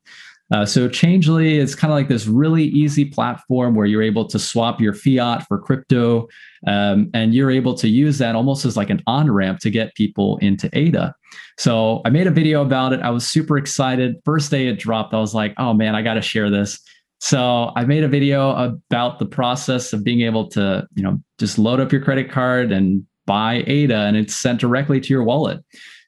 [0.53, 4.37] Uh, so Changelly is kind of like this really easy platform where you're able to
[4.37, 6.27] swap your fiat for crypto,
[6.67, 9.95] um, and you're able to use that almost as like an on ramp to get
[9.95, 11.15] people into ADA.
[11.57, 13.01] So I made a video about it.
[13.01, 14.17] I was super excited.
[14.25, 16.79] First day it dropped, I was like, oh man, I got to share this.
[17.19, 21.57] So I made a video about the process of being able to, you know, just
[21.57, 25.63] load up your credit card and buy ADA, and it's sent directly to your wallet.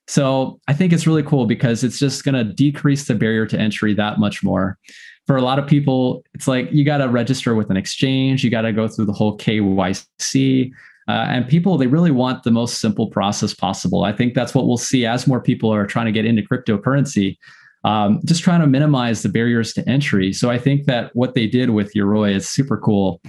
[0.07, 3.59] So I think it's really cool because it's just going to decrease the barrier to
[3.59, 4.77] entry that much more.
[5.25, 8.51] For a lot of people, it's like you got to register with an exchange, you
[8.51, 10.71] got to go through the whole KYC.
[11.07, 14.03] Uh, and people, they really want the most simple process possible.
[14.03, 17.37] I think that's what we'll see as more people are trying to get into cryptocurrency,
[17.83, 20.33] um, just trying to minimize the barriers to entry.
[20.33, 23.21] So I think that what they did with Yoroi is super cool.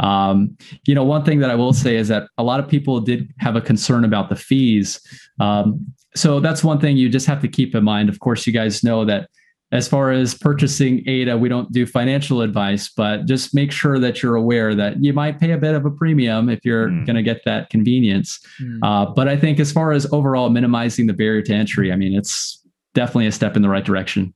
[0.00, 3.00] Um, you know, one thing that I will say is that a lot of people
[3.00, 5.00] did have a concern about the fees.
[5.40, 5.86] Um,
[6.16, 8.08] so that's one thing you just have to keep in mind.
[8.08, 9.28] Of course, you guys know that
[9.72, 14.22] as far as purchasing ADA, we don't do financial advice, but just make sure that
[14.22, 17.04] you're aware that you might pay a bit of a premium if you're mm.
[17.04, 18.38] going to get that convenience.
[18.62, 18.78] Mm.
[18.84, 22.14] Uh, but I think as far as overall minimizing the barrier to entry, I mean,
[22.14, 22.62] it's
[22.94, 24.32] definitely a step in the right direction.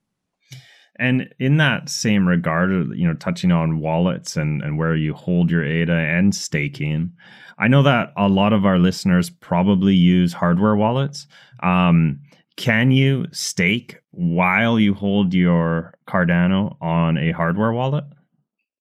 [0.99, 5.49] And in that same regard, you know, touching on wallets and, and where you hold
[5.49, 7.13] your ADA and staking,
[7.57, 11.25] I know that a lot of our listeners probably use hardware wallets.
[11.63, 12.19] Um,
[12.57, 18.03] can you stake while you hold your Cardano on a hardware wallet?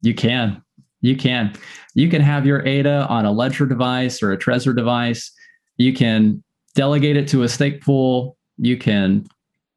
[0.03, 0.61] You can.
[1.01, 1.55] You can.
[1.95, 5.31] You can have your ADA on a Ledger device or a Trezor device.
[5.77, 6.43] You can
[6.75, 8.37] delegate it to a stake pool.
[8.57, 9.27] You can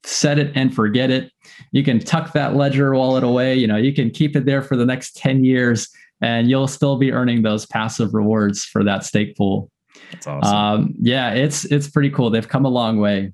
[0.04, 1.32] set it and forget it.
[1.72, 3.56] You can tuck that ledger wallet away.
[3.56, 5.90] You know, you can keep it there for the next 10 years
[6.22, 9.72] and you'll still be earning those passive rewards for that stake pool.
[10.12, 10.56] That's awesome.
[10.56, 12.30] Um, yeah, it's it's pretty cool.
[12.30, 13.34] They've come a long way.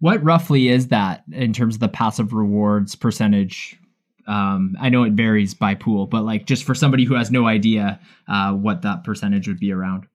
[0.00, 3.78] What roughly is that in terms of the passive rewards percentage?
[4.26, 7.46] Um, I know it varies by pool, but like just for somebody who has no
[7.46, 10.06] idea uh, what that percentage would be around.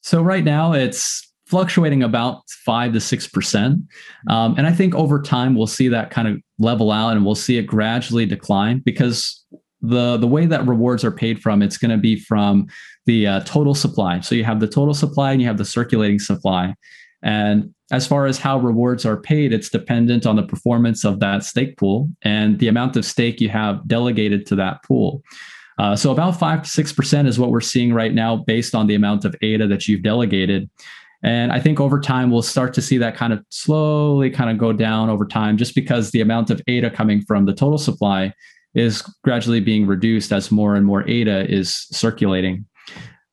[0.00, 3.80] So right now it's fluctuating about five to six percent.
[4.28, 7.34] Um, and I think over time we'll see that kind of level out and we'll
[7.34, 9.44] see it gradually decline because
[9.80, 12.66] the the way that rewards are paid from it's going to be from
[13.06, 14.20] the uh, total supply.
[14.20, 16.74] So you have the total supply and you have the circulating supply.
[17.22, 21.42] And as far as how rewards are paid, it's dependent on the performance of that
[21.42, 25.22] stake pool and the amount of stake you have delegated to that pool.
[25.78, 28.88] Uh, so about five to six percent is what we're seeing right now, based on
[28.88, 30.68] the amount of ADA that you've delegated.
[31.22, 34.58] And I think over time, we'll start to see that kind of slowly kind of
[34.58, 38.32] go down over time, just because the amount of ADA coming from the total supply
[38.74, 42.64] is gradually being reduced as more and more ADA is circulating.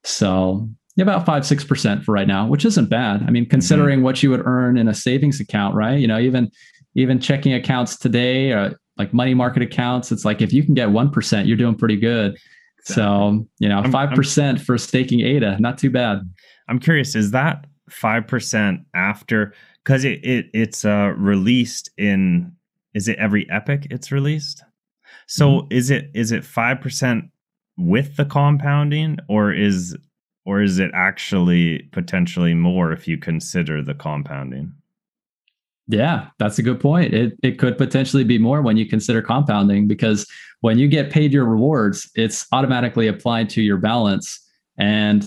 [0.03, 0.67] So
[0.99, 3.23] about five six percent for right now, which isn't bad.
[3.27, 4.05] I mean, considering mm-hmm.
[4.05, 5.99] what you would earn in a savings account, right?
[5.99, 6.49] You know, even
[6.95, 10.73] even checking accounts today, or uh, like money market accounts, it's like if you can
[10.73, 12.38] get one percent, you're doing pretty good.
[12.79, 12.95] Exactly.
[12.95, 16.21] So you know, five percent for staking ADA, not too bad.
[16.69, 19.53] I'm curious, is that five percent after?
[19.83, 22.51] Because it, it it's uh, released in
[22.93, 24.63] is it every epoch it's released?
[25.27, 25.67] So mm-hmm.
[25.71, 27.25] is it is it five percent
[27.77, 29.97] with the compounding, or is
[30.45, 34.73] or is it actually potentially more if you consider the compounding?
[35.88, 37.13] Yeah, that's a good point.
[37.13, 40.27] It it could potentially be more when you consider compounding because
[40.61, 44.39] when you get paid your rewards, it's automatically applied to your balance
[44.77, 45.25] and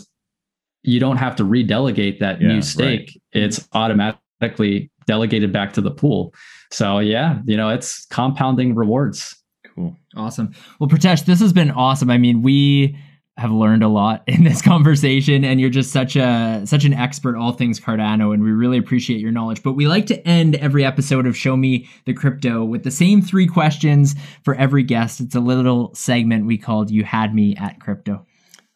[0.83, 3.19] you don't have to redelegate that yeah, new stake.
[3.35, 3.45] Right.
[3.45, 6.35] It's automatically delegated back to the pool.
[6.71, 9.35] So yeah, you know, it's compounding rewards.
[9.75, 9.97] Cool.
[10.17, 10.53] Awesome.
[10.79, 12.11] Well, Pritesh, this has been awesome.
[12.11, 12.97] I mean, we
[13.39, 17.37] have learned a lot in this conversation and you're just such a such an expert
[17.37, 20.85] all things cardano and we really appreciate your knowledge but we like to end every
[20.85, 25.37] episode of show me the crypto with the same three questions for every guest it's
[25.37, 28.27] a little segment we called you had me at crypto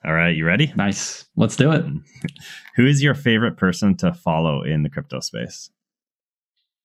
[0.04, 1.84] all right you ready nice let's do it
[2.76, 5.70] who is your favorite person to follow in the crypto space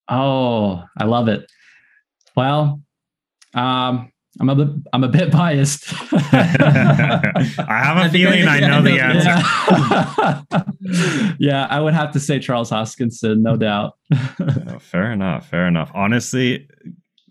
[0.09, 1.51] oh i love it
[2.35, 2.81] well
[3.53, 5.91] um I'm a bit, I'm a bit biased.
[6.13, 10.63] I have a feeling I know the answer.
[10.79, 11.33] Yeah.
[11.39, 13.97] yeah, I would have to say Charles Hoskinson, no doubt.
[14.13, 15.49] oh, fair enough.
[15.49, 15.89] Fair enough.
[15.95, 16.67] Honestly,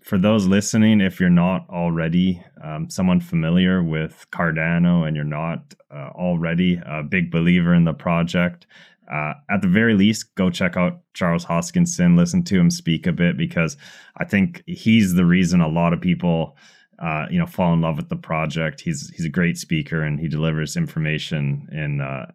[0.07, 5.75] for those listening, if you're not already um, someone familiar with Cardano and you're not
[5.93, 8.65] uh, already a big believer in the project,
[9.11, 13.11] uh, at the very least, go check out Charles Hoskinson, listen to him speak a
[13.11, 13.75] bit because
[14.15, 16.55] I think he's the reason a lot of people
[16.99, 18.79] uh, you know fall in love with the project.
[18.79, 22.27] He's he's a great speaker and he delivers information in uh,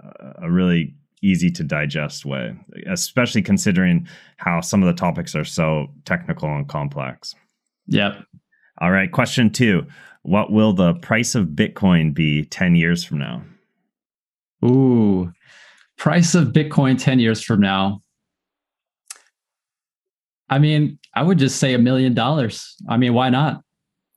[0.42, 2.54] a really easy to digest way,
[2.86, 4.06] especially considering
[4.36, 7.34] how some of the topics are so technical and complex.
[7.86, 8.24] Yep.
[8.80, 9.10] All right.
[9.10, 9.86] Question two:
[10.22, 13.42] What will the price of Bitcoin be ten years from now?
[14.64, 15.32] Ooh,
[15.96, 18.00] price of Bitcoin ten years from now.
[20.48, 22.76] I mean, I would just say a million dollars.
[22.88, 23.62] I mean, why not?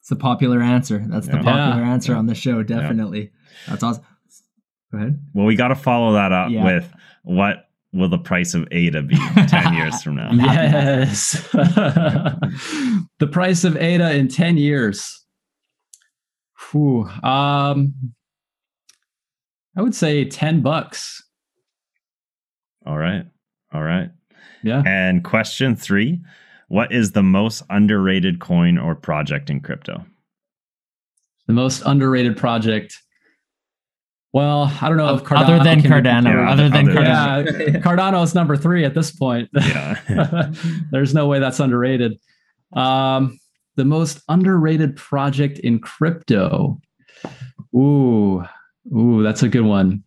[0.01, 1.03] It's a popular answer.
[1.07, 1.38] That's yeah.
[1.38, 1.91] the popular yeah.
[1.91, 2.18] answer yeah.
[2.20, 2.61] on the show.
[2.61, 3.32] Definitely.
[3.68, 4.03] That's awesome.
[4.91, 5.20] Go ahead.
[5.34, 6.91] Well, we got to follow that up with
[7.24, 7.64] what
[7.96, 9.16] will the price of ADA be
[9.48, 10.30] 10 years from now?
[10.32, 11.32] yes.
[11.52, 15.26] the price of ADA in 10 years.
[16.72, 17.10] Whew.
[17.24, 17.93] Um,
[19.78, 21.24] I would say 10 bucks.
[22.86, 23.26] All right.
[23.74, 24.10] All right.
[24.64, 24.84] Yeah.
[24.86, 26.22] And question three
[26.68, 30.04] what is the most underrated coin or project in crypto?
[31.48, 33.00] The most underrated project.
[34.36, 37.74] Well, I don't know if Cardano other than Cardano, yeah, other than other Cardano.
[37.74, 39.48] Yeah, Cardano is number three at this point.
[39.54, 40.52] Yeah.
[40.92, 42.20] There's no way that's underrated.
[42.74, 43.40] Um,
[43.78, 46.82] the most underrated project in crypto.
[47.74, 48.44] Ooh,
[48.94, 50.04] ooh, that's a good one.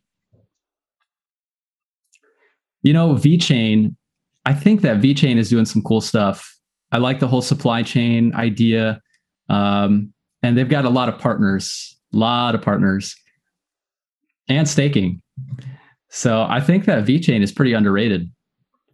[2.82, 3.96] You know, VeChain
[4.44, 6.54] I think that VeChain is doing some cool stuff.
[6.92, 9.00] I like the whole supply chain idea.
[9.48, 10.12] Um,
[10.42, 13.16] and they've got a lot of partners, a lot of partners,
[14.48, 15.20] and staking.
[16.08, 18.30] So I think that VeChain is pretty underrated.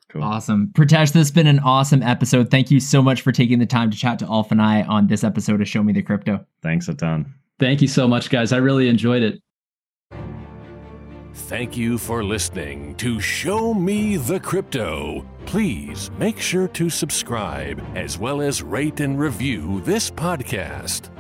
[0.09, 0.23] Cool.
[0.23, 0.71] Awesome.
[0.75, 2.51] Pritesh, this has been an awesome episode.
[2.51, 5.09] Thank you so much for taking the time to chat to Alf and I on
[5.09, 6.45] this episode of Show Me the Crypto.
[6.63, 7.35] Thanks a ton.
[7.59, 8.53] Thank you so much, guys.
[8.53, 9.41] I really enjoyed it.
[11.35, 15.27] Thank you for listening to Show Me the Crypto.
[15.47, 21.11] Please make sure to subscribe as well as rate and review this podcast.